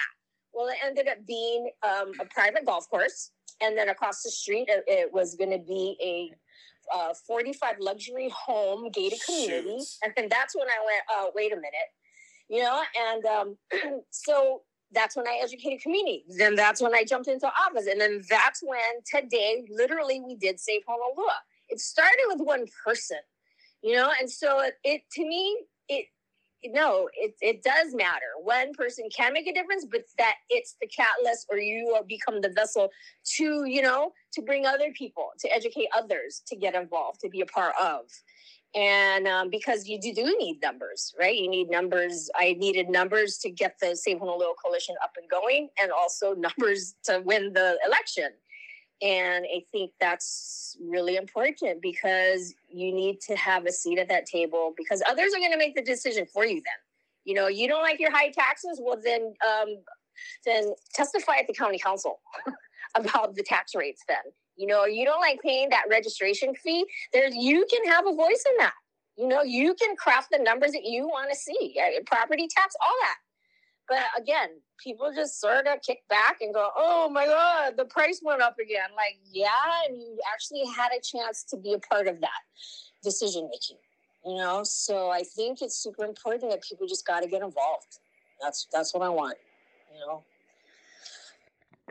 Well, 0.53 0.69
it 0.69 0.77
ended 0.83 1.09
up 1.09 1.25
being 1.27 1.69
um, 1.83 2.13
a 2.21 2.25
private 2.25 2.65
golf 2.65 2.89
course. 2.89 3.31
And 3.61 3.77
then 3.77 3.89
across 3.89 4.23
the 4.23 4.31
street, 4.31 4.69
it, 4.69 4.83
it 4.87 5.13
was 5.13 5.35
going 5.35 5.51
to 5.51 5.59
be 5.59 5.97
a 6.01 6.97
uh, 6.97 7.13
45 7.27 7.75
luxury 7.79 8.29
home 8.29 8.89
gated 8.91 9.19
community. 9.25 9.77
Shoot. 9.79 9.87
And 10.03 10.13
then 10.15 10.27
that's 10.29 10.55
when 10.55 10.67
I 10.67 10.79
went, 10.85 11.03
oh, 11.09 11.31
wait 11.35 11.51
a 11.51 11.55
minute. 11.55 11.91
You 12.49 12.63
know, 12.63 12.81
and 13.11 13.25
um, 13.25 13.57
so 14.09 14.61
that's 14.93 15.15
when 15.15 15.27
I 15.27 15.39
educated 15.43 15.81
community. 15.81 16.23
Then 16.37 16.55
that's 16.55 16.81
when 16.81 16.93
I 16.93 17.03
jumped 17.03 17.27
into 17.27 17.47
office. 17.47 17.87
And 17.87 17.99
then 17.99 18.21
that's 18.29 18.61
when 18.63 18.79
today, 19.05 19.65
literally, 19.69 20.21
we 20.21 20.35
did 20.35 20.59
Save 20.59 20.81
Honolua 20.87 21.35
it 21.71 21.79
started 21.79 22.25
with 22.27 22.41
one 22.41 22.65
person, 22.86 23.19
you 23.81 23.95
know, 23.95 24.12
and 24.19 24.29
so 24.29 24.62
it, 24.84 25.01
to 25.13 25.25
me 25.25 25.57
it 25.89 26.05
no, 26.63 27.10
it, 27.13 27.34
it 27.41 27.63
does 27.63 27.95
matter. 27.95 28.34
One 28.43 28.73
person 28.73 29.05
can 29.15 29.34
make 29.34 29.47
a 29.47 29.53
difference, 29.53 29.86
but 29.89 30.03
that 30.17 30.36
it's 30.49 30.75
the 30.79 30.88
catalyst 30.88 31.47
or 31.49 31.57
you 31.57 31.97
become 32.07 32.41
the 32.41 32.49
vessel 32.49 32.89
to, 33.38 33.65
you 33.65 33.81
know, 33.81 34.12
to 34.34 34.41
bring 34.41 34.65
other 34.65 34.91
people, 34.95 35.29
to 35.39 35.53
educate 35.53 35.88
others, 35.95 36.43
to 36.47 36.55
get 36.55 36.75
involved, 36.75 37.19
to 37.21 37.29
be 37.29 37.41
a 37.41 37.45
part 37.45 37.73
of. 37.81 38.01
and 38.75 39.27
um, 39.27 39.49
because 39.49 39.88
you 39.88 39.99
do, 39.99 40.13
do 40.13 40.36
need 40.38 40.60
numbers, 40.62 41.13
right? 41.19 41.36
You 41.36 41.49
need 41.49 41.69
numbers. 41.69 42.29
I 42.36 42.53
needed 42.53 42.89
numbers 42.89 43.38
to 43.39 43.49
get 43.49 43.75
the 43.81 43.95
Save 43.95 44.17
Honolua 44.19 44.53
Coalition 44.63 44.95
up 45.03 45.12
and 45.19 45.29
going, 45.29 45.69
and 45.81 45.91
also 45.91 46.34
numbers 46.38 46.95
to 47.05 47.21
win 47.25 47.53
the 47.53 47.77
election. 47.86 48.29
And 49.01 49.45
I 49.45 49.63
think 49.71 49.91
that's 49.99 50.77
really 50.79 51.15
important 51.15 51.81
because 51.81 52.53
you 52.69 52.93
need 52.93 53.19
to 53.21 53.35
have 53.35 53.65
a 53.65 53.71
seat 53.71 53.97
at 53.97 54.07
that 54.09 54.27
table 54.27 54.73
because 54.77 55.01
others 55.09 55.33
are 55.35 55.39
going 55.39 55.51
to 55.51 55.57
make 55.57 55.75
the 55.75 55.81
decision 55.81 56.27
for 56.31 56.45
you. 56.45 56.55
Then, 56.55 56.79
you 57.25 57.33
know, 57.33 57.47
you 57.47 57.67
don't 57.67 57.81
like 57.81 57.99
your 57.99 58.11
high 58.11 58.29
taxes. 58.29 58.79
Well, 58.81 58.99
then, 59.03 59.33
um, 59.47 59.75
then 60.45 60.73
testify 60.93 61.37
at 61.39 61.47
the 61.47 61.53
county 61.53 61.79
council 61.79 62.19
about 62.95 63.35
the 63.35 63.43
tax 63.43 63.73
rates. 63.73 64.03
Then, 64.07 64.17
you 64.55 64.67
know, 64.67 64.85
you 64.85 65.03
don't 65.03 65.19
like 65.19 65.41
paying 65.41 65.69
that 65.69 65.85
registration 65.89 66.53
fee. 66.53 66.85
There's 67.11 67.35
you 67.35 67.65
can 67.71 67.91
have 67.91 68.05
a 68.05 68.13
voice 68.13 68.43
in 68.51 68.57
that. 68.59 68.73
You 69.17 69.27
know, 69.27 69.41
you 69.41 69.73
can 69.75 69.95
craft 69.95 70.29
the 70.31 70.39
numbers 70.39 70.71
that 70.71 70.83
you 70.83 71.05
want 71.05 71.29
to 71.31 71.35
see, 71.35 71.75
property 72.05 72.47
tax, 72.55 72.75
all 72.81 72.95
that. 73.01 73.15
But 73.87 73.99
again, 74.17 74.49
people 74.81 75.11
just 75.13 75.39
sort 75.39 75.67
of 75.67 75.81
kick 75.81 76.07
back 76.09 76.37
and 76.41 76.53
go, 76.53 76.69
"Oh 76.75 77.09
my 77.09 77.25
God, 77.25 77.77
the 77.77 77.85
price 77.85 78.21
went 78.23 78.41
up 78.41 78.57
again." 78.59 78.89
Like, 78.95 79.19
yeah, 79.25 79.49
and 79.87 79.99
you 79.99 80.17
actually 80.33 80.65
had 80.65 80.91
a 80.97 81.01
chance 81.01 81.43
to 81.49 81.57
be 81.57 81.73
a 81.73 81.79
part 81.79 82.07
of 82.07 82.21
that 82.21 82.41
decision 83.03 83.49
making. 83.51 83.77
You 84.25 84.35
know, 84.37 84.63
so 84.63 85.09
I 85.09 85.23
think 85.23 85.61
it's 85.61 85.75
super 85.75 86.05
important 86.05 86.51
that 86.51 86.61
people 86.61 86.87
just 86.87 87.05
got 87.05 87.21
to 87.21 87.27
get 87.27 87.41
involved. 87.41 87.99
That's 88.41 88.67
that's 88.71 88.93
what 88.93 89.03
I 89.03 89.09
want. 89.09 89.37
You 89.93 89.99
know. 89.99 90.23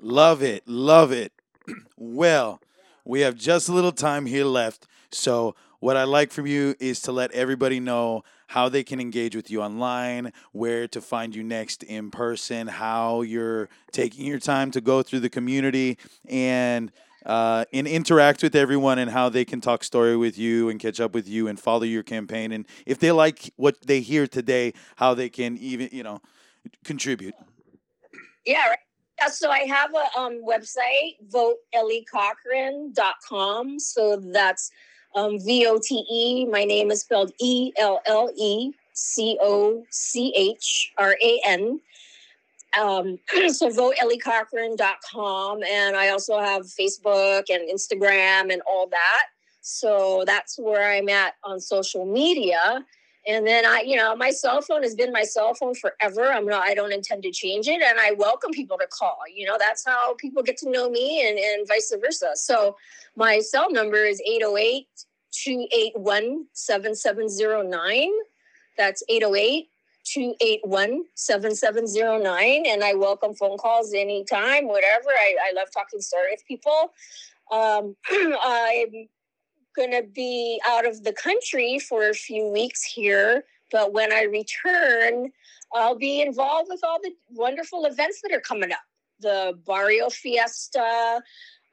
Love 0.00 0.42
it, 0.42 0.66
love 0.66 1.12
it. 1.12 1.32
well, 1.96 2.60
we 3.04 3.20
have 3.20 3.34
just 3.34 3.68
a 3.68 3.72
little 3.72 3.92
time 3.92 4.26
here 4.26 4.44
left, 4.44 4.86
so 5.10 5.54
what 5.80 5.96
I'd 5.96 6.04
like 6.04 6.30
from 6.30 6.46
you 6.46 6.76
is 6.78 7.00
to 7.02 7.12
let 7.12 7.32
everybody 7.32 7.80
know 7.80 8.22
how 8.48 8.68
they 8.68 8.84
can 8.84 9.00
engage 9.00 9.34
with 9.34 9.50
you 9.50 9.62
online, 9.62 10.32
where 10.52 10.86
to 10.88 11.00
find 11.00 11.34
you 11.34 11.42
next 11.42 11.82
in 11.82 12.10
person, 12.10 12.68
how 12.68 13.22
you're 13.22 13.68
taking 13.90 14.26
your 14.26 14.38
time 14.38 14.70
to 14.72 14.80
go 14.80 15.02
through 15.02 15.20
the 15.20 15.30
community 15.30 15.98
and 16.28 16.92
uh, 17.26 17.66
and 17.72 17.86
interact 17.86 18.42
with 18.42 18.56
everyone 18.56 18.98
and 18.98 19.10
how 19.10 19.28
they 19.28 19.44
can 19.44 19.60
talk 19.60 19.84
story 19.84 20.16
with 20.16 20.38
you 20.38 20.70
and 20.70 20.80
catch 20.80 21.00
up 21.00 21.12
with 21.12 21.28
you 21.28 21.48
and 21.48 21.60
follow 21.60 21.82
your 21.82 22.02
campaign 22.02 22.50
and 22.50 22.66
if 22.86 22.98
they 22.98 23.12
like 23.12 23.52
what 23.56 23.76
they 23.86 24.00
hear 24.00 24.26
today, 24.26 24.72
how 24.96 25.12
they 25.12 25.28
can 25.28 25.58
even 25.58 25.90
you 25.92 26.02
know 26.02 26.22
contribute. 26.84 27.34
Yeah, 28.46 28.68
right. 28.68 28.78
So 29.32 29.50
I 29.50 29.60
have 29.60 29.94
a 29.94 30.18
um, 30.18 30.42
website, 30.42 31.18
voteellecochran.com. 31.28 33.78
So 33.78 34.16
that's 34.16 34.70
um, 35.14 35.38
V 35.38 35.66
O 35.66 35.78
T 35.82 36.04
E. 36.10 36.46
My 36.46 36.64
name 36.64 36.90
is 36.90 37.02
spelled 37.02 37.32
E 37.40 37.72
L 37.78 38.00
L 38.06 38.30
E 38.36 38.72
C 38.92 39.38
O 39.40 39.84
C 39.90 40.32
H 40.36 40.92
R 40.98 41.16
A 41.22 41.40
N. 41.46 41.80
Um, 42.78 43.18
so 43.48 43.68
voteellecochran.com. 43.68 45.62
And 45.64 45.96
I 45.96 46.08
also 46.10 46.38
have 46.38 46.62
Facebook 46.62 47.44
and 47.48 47.68
Instagram 47.68 48.52
and 48.52 48.62
all 48.70 48.86
that. 48.88 49.26
So 49.60 50.24
that's 50.26 50.58
where 50.58 50.92
I'm 50.92 51.08
at 51.08 51.34
on 51.44 51.60
social 51.60 52.06
media. 52.06 52.84
And 53.26 53.46
then 53.46 53.66
I, 53.66 53.82
you 53.86 53.96
know, 53.96 54.16
my 54.16 54.30
cell 54.30 54.62
phone 54.62 54.82
has 54.82 54.94
been 54.94 55.12
my 55.12 55.24
cell 55.24 55.54
phone 55.54 55.74
forever. 55.74 56.32
I'm 56.32 56.46
not, 56.46 56.62
I 56.62 56.74
don't 56.74 56.92
intend 56.92 57.22
to 57.24 57.30
change 57.30 57.68
it. 57.68 57.82
And 57.82 58.00
I 58.00 58.12
welcome 58.12 58.50
people 58.50 58.78
to 58.78 58.86
call. 58.86 59.18
You 59.32 59.46
know, 59.46 59.56
that's 59.58 59.84
how 59.84 60.14
people 60.14 60.42
get 60.42 60.56
to 60.58 60.70
know 60.70 60.88
me 60.88 61.28
and, 61.28 61.38
and 61.38 61.68
vice 61.68 61.92
versa. 62.00 62.30
So 62.34 62.76
my 63.16 63.40
cell 63.40 63.70
number 63.70 64.04
is 64.04 64.22
808 64.26 64.86
281 65.32 66.46
7709. 66.52 68.10
That's 68.78 69.02
808 69.08 69.68
281 70.04 71.04
7709. 71.14 72.64
And 72.66 72.82
I 72.82 72.94
welcome 72.94 73.34
phone 73.34 73.58
calls 73.58 73.92
anytime, 73.92 74.66
whatever. 74.66 75.10
I, 75.10 75.36
I 75.48 75.52
love 75.54 75.68
talking 75.72 76.00
story 76.00 76.30
with 76.30 76.44
people. 76.46 76.92
Um, 77.52 77.96
I'm 78.42 79.08
going 79.76 79.90
to 79.92 80.02
be 80.02 80.60
out 80.68 80.86
of 80.86 81.04
the 81.04 81.12
country 81.12 81.78
for 81.78 82.08
a 82.08 82.14
few 82.14 82.46
weeks 82.46 82.82
here, 82.82 83.44
but 83.70 83.92
when 83.92 84.12
I 84.12 84.22
return, 84.22 85.30
I'll 85.74 85.96
be 85.96 86.20
involved 86.20 86.68
with 86.70 86.80
all 86.84 86.98
the 87.02 87.12
wonderful 87.30 87.84
events 87.84 88.20
that 88.22 88.32
are 88.32 88.40
coming 88.40 88.72
up. 88.72 88.78
The 89.20 89.58
Barrio 89.66 90.08
Fiesta, 90.08 91.22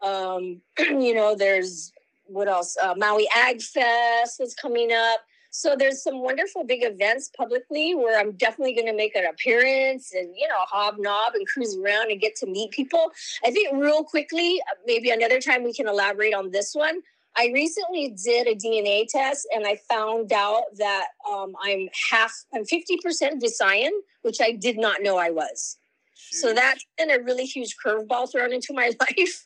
um, 0.01 0.61
you 0.79 1.13
know, 1.13 1.35
there's 1.35 1.91
what 2.25 2.47
else? 2.47 2.75
Uh, 2.81 2.93
Maui 2.97 3.27
Ag 3.35 3.61
Fest 3.61 4.41
is 4.41 4.53
coming 4.53 4.91
up. 4.91 5.21
So 5.49 5.75
there's 5.77 6.03
some 6.03 6.21
wonderful 6.21 6.65
big 6.65 6.83
events 6.83 7.31
publicly 7.35 7.95
where 7.95 8.19
I'm 8.19 8.33
definitely 8.33 8.75
going 8.75 8.87
to 8.87 8.95
make 8.95 9.15
an 9.15 9.25
appearance 9.25 10.13
and 10.13 10.35
you 10.35 10.47
know 10.47 10.55
hobnob 10.59 11.33
and 11.33 11.47
cruise 11.47 11.77
around 11.77 12.11
and 12.11 12.21
get 12.21 12.35
to 12.37 12.45
meet 12.45 12.71
people. 12.71 13.11
I 13.43 13.51
think 13.51 13.73
real 13.73 14.03
quickly, 14.03 14.61
maybe 14.85 15.09
another 15.09 15.39
time 15.39 15.63
we 15.63 15.73
can 15.73 15.87
elaborate 15.87 16.33
on 16.33 16.51
this 16.51 16.75
one. 16.75 17.01
I 17.37 17.51
recently 17.53 18.15
did 18.23 18.47
a 18.47 18.55
DNA 18.55 19.07
test 19.07 19.47
and 19.53 19.65
I 19.67 19.79
found 19.89 20.33
out 20.33 20.63
that 20.77 21.07
um, 21.31 21.55
I'm 21.63 21.87
half, 22.09 22.33
I'm 22.53 22.63
50% 22.63 23.41
Visayan, 23.41 23.91
which 24.23 24.41
I 24.41 24.53
did 24.53 24.77
not 24.77 25.03
know 25.03 25.17
I 25.17 25.29
was. 25.29 25.77
Jeez. 26.15 26.39
So 26.39 26.53
that's 26.53 26.83
been 26.97 27.11
a 27.11 27.21
really 27.21 27.45
huge 27.45 27.75
curveball 27.83 28.31
thrown 28.31 28.51
into 28.51 28.73
my 28.73 28.91
life. 28.99 29.45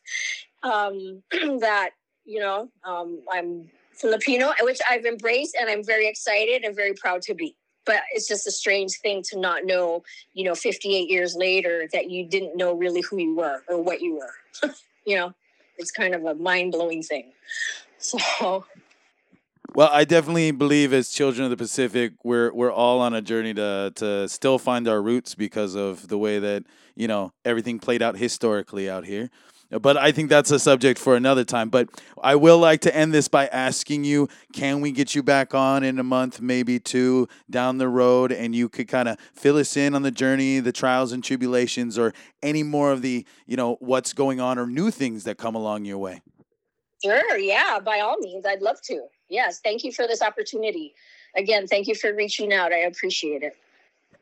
Um, 0.64 1.22
that, 1.60 1.90
you 2.24 2.40
know, 2.40 2.70
um, 2.86 3.22
I'm 3.30 3.70
Filipino, 3.94 4.54
which 4.62 4.80
I've 4.90 5.06
embraced 5.06 5.58
and 5.60 5.70
I'm 5.70 5.84
very 5.84 6.08
excited 6.08 6.64
and 6.64 6.74
very 6.74 6.94
proud 6.94 7.22
to 7.24 7.34
be. 7.34 7.58
But 7.86 8.02
it's 8.14 8.28
just 8.28 8.48
a 8.48 8.52
strange 8.52 8.94
thing 9.02 9.24
to 9.32 9.40
not 9.40 9.66
know, 9.66 10.04
you 10.34 10.46
know, 10.46 10.56
58 10.56 11.10
years 11.10 11.36
later 11.36 11.90
that 11.92 12.10
you 12.10 12.26
didn't 12.26 12.56
know 12.56 12.74
really 12.74 13.02
who 13.02 13.18
you 13.18 13.36
were 13.36 13.64
or 13.68 13.82
what 13.82 14.02
you 14.02 14.16
were. 14.16 14.70
you 15.06 15.18
know, 15.18 15.34
it's 15.82 15.92
kind 15.92 16.16
of 16.16 16.26
a 16.26 16.36
mind 16.36 16.72
blowing 16.72 17.04
thing. 17.04 17.34
So. 17.98 18.66
Well, 19.74 19.90
I 19.92 20.04
definitely 20.04 20.52
believe 20.52 20.92
as 20.92 21.12
children 21.12 21.46
of 21.46 21.50
the 21.50 21.56
Pacific, 21.56 22.14
we're 22.24 22.52
we're 22.52 22.72
all 22.72 23.00
on 23.00 23.14
a 23.14 23.22
journey 23.22 23.54
to 23.54 23.94
to 23.96 24.28
still 24.28 24.58
find 24.58 24.88
our 24.88 25.02
roots 25.02 25.36
because 25.36 25.76
of 25.76 26.08
the 26.08 26.18
way 26.18 26.40
that 26.40 26.64
you 26.96 27.08
know 27.08 27.32
everything 27.46 27.80
played 27.80 28.02
out 28.02 28.18
historically 28.18 28.90
out 28.90 29.06
here. 29.06 29.30
But 29.80 29.96
I 29.96 30.12
think 30.12 30.30
that's 30.30 30.52
a 30.52 30.60
subject 30.60 31.00
for 31.00 31.16
another 31.16 31.44
time. 31.46 31.70
But 31.70 31.90
I 32.22 32.36
will 32.36 32.58
like 32.58 32.82
to 32.82 32.96
end 32.96 33.14
this 33.14 33.28
by 33.28 33.48
asking 33.48 34.04
you 34.04 34.28
can 34.54 34.82
we 34.82 34.92
get 34.92 35.16
you 35.16 35.24
back 35.24 35.56
on 35.56 35.84
in 35.84 35.98
a 35.98 36.04
month, 36.04 36.42
maybe 36.42 36.80
two 36.80 37.28
down 37.50 37.78
the 37.78 37.88
road, 37.88 38.32
and 38.32 38.54
you 38.54 38.68
could 38.68 38.88
kind 38.88 39.08
of 39.08 39.18
fill 39.34 39.58
us 39.58 39.78
in 39.78 39.96
on 39.96 40.02
the 40.02 40.12
journey, 40.12 40.60
the 40.60 40.74
trials 40.74 41.12
and 41.14 41.24
tribulations, 41.24 41.98
or 41.98 42.14
any 42.44 42.64
more 42.64 42.92
of 42.92 43.02
the, 43.02 43.26
you 43.46 43.56
know, 43.56 43.78
what's 43.80 44.14
going 44.14 44.42
on 44.42 44.60
or 44.60 44.68
new 44.68 44.92
things 44.92 45.24
that 45.24 45.38
come 45.38 45.56
along 45.56 45.86
your 45.86 45.98
way? 45.98 46.22
Sure. 47.04 47.38
Yeah. 47.38 47.80
By 47.80 48.02
all 48.02 48.18
means, 48.20 48.46
I'd 48.46 48.62
love 48.62 48.82
to. 48.84 49.06
Yes. 49.30 49.60
Thank 49.64 49.84
you 49.84 49.92
for 49.92 50.06
this 50.06 50.22
opportunity. 50.22 50.94
Again, 51.36 51.66
thank 51.66 51.88
you 51.88 51.96
for 51.96 52.14
reaching 52.14 52.52
out. 52.52 52.74
I 52.74 52.80
appreciate 52.80 53.42
it. 53.42 53.54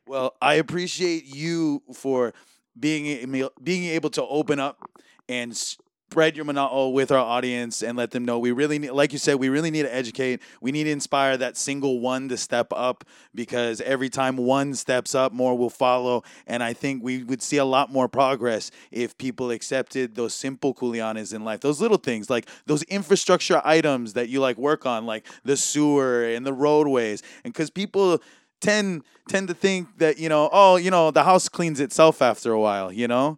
Well, 0.06 0.36
I 0.42 0.56
appreciate 0.56 1.26
you 1.26 1.82
for 1.94 2.34
being 2.80 3.28
being 3.62 3.86
able 3.86 4.10
to 4.12 4.24
open 4.26 4.60
up 4.60 4.90
and 5.30 5.56
spread 5.56 6.36
your 6.36 6.44
mana'o 6.44 6.92
with 6.92 7.12
our 7.12 7.20
audience 7.20 7.84
and 7.84 7.96
let 7.96 8.10
them 8.10 8.26
know 8.26 8.40
we 8.40 8.52
really 8.52 8.80
need, 8.80 8.90
like 8.90 9.14
you 9.14 9.20
said, 9.20 9.36
we 9.36 9.48
really 9.48 9.70
need 9.70 9.84
to 9.84 9.94
educate. 9.94 10.42
We 10.60 10.72
need 10.72 10.86
to 10.86 10.90
inspire 10.90 11.38
that 11.38 11.56
single 11.56 12.00
one 12.00 12.30
to 12.30 12.38
step 12.38 12.74
up 12.74 13.04
because 13.36 13.80
every 13.82 14.10
time 14.10 14.36
one 14.36 14.74
steps 14.74 15.14
up, 15.14 15.32
more 15.32 15.56
will 15.56 15.70
follow. 15.70 16.24
And 16.48 16.64
I 16.64 16.74
think 16.74 17.04
we 17.04 17.24
would 17.24 17.44
see 17.44 17.58
a 17.58 17.66
lot 17.66 17.92
more 17.92 18.08
progress 18.08 18.72
if 18.90 19.16
people 19.20 19.52
accepted 19.52 20.16
those 20.16 20.34
simple 20.34 20.74
kuleanas 20.74 21.32
in 21.32 21.46
life, 21.46 21.60
those 21.60 21.80
little 21.80 21.98
things 21.98 22.28
like 22.28 22.48
those 22.66 22.82
infrastructure 22.84 23.62
items 23.64 24.14
that 24.14 24.30
you 24.30 24.40
like 24.40 24.58
work 24.58 24.88
on, 24.88 25.06
like 25.06 25.28
the 25.44 25.56
sewer 25.56 26.24
and 26.24 26.44
the 26.44 26.54
roadways. 26.54 27.22
And 27.44 27.54
because 27.54 27.70
people 27.70 28.20
tend 28.62 29.04
tend 29.28 29.48
to 29.48 29.54
think 29.54 30.00
that 30.00 30.18
you 30.18 30.28
know, 30.28 30.50
oh, 30.52 30.78
you 30.78 30.90
know, 30.90 31.12
the 31.12 31.24
house 31.24 31.48
cleans 31.50 31.80
itself 31.80 32.20
after 32.20 32.52
a 32.52 32.60
while, 32.60 32.92
you 32.92 33.08
know 33.08 33.38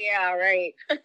yeah, 0.00 0.32
right. 0.32 0.74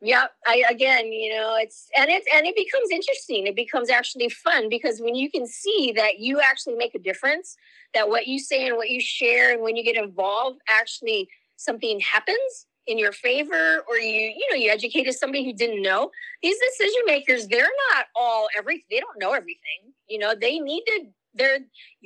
yep. 0.00 0.30
I 0.46 0.64
again, 0.70 1.12
you 1.12 1.34
know, 1.34 1.56
it's 1.58 1.88
and 1.96 2.08
it's 2.10 2.26
and 2.34 2.46
it 2.46 2.56
becomes 2.56 2.90
interesting. 2.90 3.46
It 3.46 3.56
becomes 3.56 3.90
actually 3.90 4.28
fun 4.28 4.68
because 4.68 5.00
when 5.00 5.14
you 5.14 5.30
can 5.30 5.46
see 5.46 5.92
that 5.96 6.18
you 6.18 6.40
actually 6.40 6.76
make 6.76 6.94
a 6.94 6.98
difference, 6.98 7.56
that 7.94 8.08
what 8.08 8.26
you 8.26 8.38
say 8.38 8.66
and 8.66 8.76
what 8.76 8.90
you 8.90 9.00
share 9.00 9.52
and 9.52 9.62
when 9.62 9.76
you 9.76 9.84
get 9.84 9.96
involved, 9.96 10.60
actually 10.68 11.28
something 11.56 12.00
happens 12.00 12.66
in 12.86 12.98
your 12.98 13.12
favor 13.12 13.82
or 13.88 13.96
you 13.96 14.20
you 14.20 14.46
know 14.50 14.56
you 14.56 14.70
educated 14.70 15.14
somebody 15.14 15.44
who 15.44 15.52
didn't 15.52 15.82
know 15.82 16.10
these 16.42 16.56
decision 16.58 17.00
makers 17.06 17.46
they're 17.46 17.62
not 17.94 18.06
all 18.14 18.46
every 18.58 18.84
they 18.90 19.00
don't 19.00 19.18
know 19.18 19.32
everything 19.32 19.92
you 20.06 20.18
know 20.18 20.34
they 20.38 20.58
need 20.58 20.82
to 20.86 21.06
they're 21.34 21.60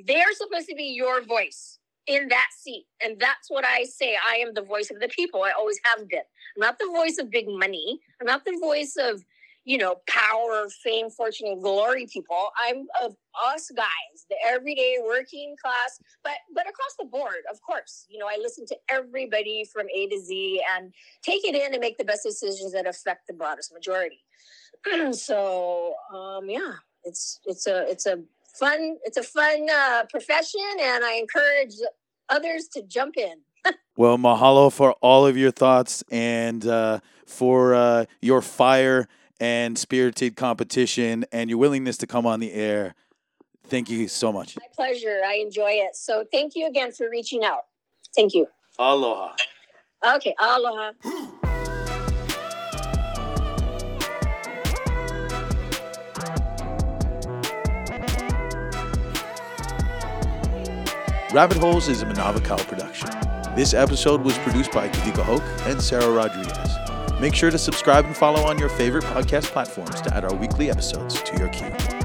they're 0.07 0.33
supposed 0.35 0.69
to 0.69 0.77
be 0.77 0.85
your 0.85 1.23
voice 1.25 1.78
in 2.09 2.29
that 2.29 2.49
seat. 2.59 2.87
And 3.05 3.21
that's 3.21 3.51
what 3.51 3.65
I 3.65 3.85
say. 3.85 4.17
I 4.29 4.37
am 4.37 4.55
the 4.55 4.63
voice 4.63 4.91
of 4.91 4.99
the 4.99 5.09
people. 5.09 5.43
I 5.43 5.53
always 5.53 5.79
have 5.95 6.09
been. 6.09 6.21
I'm 6.57 6.61
not 6.61 6.79
the 6.79 6.87
voice 6.87 7.19
of 7.19 7.31
big 7.31 7.47
money. 7.49 8.01
I'm 8.21 8.27
not 8.27 8.45
the 8.45 8.59
voice 8.61 8.97
of, 8.99 9.23
you 9.65 9.77
know, 9.77 9.97
power, 10.09 10.67
fame, 10.83 11.11
fortune, 11.11 11.49
and 11.49 11.63
glory 11.63 12.07
people. 12.11 12.51
I'm 12.59 12.87
of 13.03 13.15
us 13.53 13.71
guys, 13.77 14.25
the 14.31 14.37
everyday 14.47 14.97
working 15.05 15.55
class, 15.63 16.01
but 16.25 16.33
but 16.55 16.67
across 16.69 16.97
the 16.99 17.05
board, 17.05 17.45
of 17.53 17.61
course. 17.61 18.07
You 18.09 18.19
know, 18.19 18.27
I 18.27 18.39
listen 18.41 18.65
to 18.67 18.77
everybody 18.91 19.69
from 19.71 19.87
A 19.95 20.09
to 20.09 20.19
Z 20.19 20.63
and 20.77 20.93
take 21.23 21.45
it 21.45 21.55
in 21.55 21.75
and 21.75 21.81
make 21.81 21.99
the 21.99 22.05
best 22.05 22.25
decisions 22.25 22.73
that 22.73 22.87
affect 22.87 23.27
the 23.27 23.35
broadest 23.35 23.73
majority. 23.75 24.25
so 25.13 25.95
um, 26.15 26.49
yeah, 26.49 26.73
it's 27.05 27.41
it's 27.45 27.67
a 27.67 27.91
it's 27.91 28.07
a 28.07 28.21
fun 28.59 28.97
it's 29.05 29.17
a 29.17 29.23
fun 29.23 29.67
uh, 29.71 30.05
profession, 30.11 30.61
and 30.81 31.05
I 31.05 31.15
encourage 31.15 31.75
others 32.29 32.69
to 32.75 32.83
jump 32.83 33.17
in. 33.17 33.41
Well, 33.97 34.17
mahalo 34.17 34.73
for 34.73 34.93
all 35.03 35.27
of 35.27 35.37
your 35.37 35.51
thoughts 35.51 36.05
and 36.09 36.65
uh, 36.65 37.01
for 37.27 37.75
uh, 37.75 38.05
your 38.23 38.43
fire 38.43 39.09
and 39.41 39.77
spirited 39.77 40.37
competition 40.37 41.25
and 41.33 41.51
your 41.51 41.59
willingness 41.59 41.97
to 41.99 42.07
come 42.07 42.25
on 42.25 42.39
the 42.39 42.53
air. 42.53 42.95
Thank 43.67 43.91
you 43.91 44.07
so 44.07 44.33
much. 44.33 44.57
My 44.57 44.67
pleasure. 44.73 45.23
I 45.27 45.35
enjoy 45.45 45.73
it. 45.73 45.97
So 45.97 46.25
thank 46.31 46.55
you 46.55 46.69
again 46.69 46.93
for 46.93 47.11
reaching 47.11 47.45
out. 47.45 47.63
Thank 48.15 48.35
you. 48.35 48.47
Aloha. 48.79 49.35
Okay. 50.15 50.35
Aloha. 50.39 50.93
Rabbit 61.33 61.59
Holes 61.59 61.89
is 61.89 62.01
a 62.01 62.07
Manawa 62.07 62.43
Kau 62.43 62.57
production. 62.57 63.11
This 63.55 63.75
episode 63.75 64.23
was 64.23 64.39
produced 64.39 64.73
by 64.73 64.89
Kawika 64.89 65.23
Hoke 65.23 65.43
and 65.67 65.83
Sarah 65.83 66.11
Rodriguez. 66.11 67.21
Make 67.21 67.35
sure 67.35 67.51
to 67.51 67.59
subscribe 67.59 68.07
and 68.07 68.17
follow 68.17 68.45
on 68.45 68.59
your 68.59 68.71
favorite 68.71 69.05
podcast 69.05 69.45
platforms 69.45 70.01
to 70.01 70.15
add 70.15 70.25
our 70.25 70.35
weekly 70.35 70.71
episodes 70.71 71.21
to 71.23 71.37
your 71.37 71.49
queue. 71.49 71.98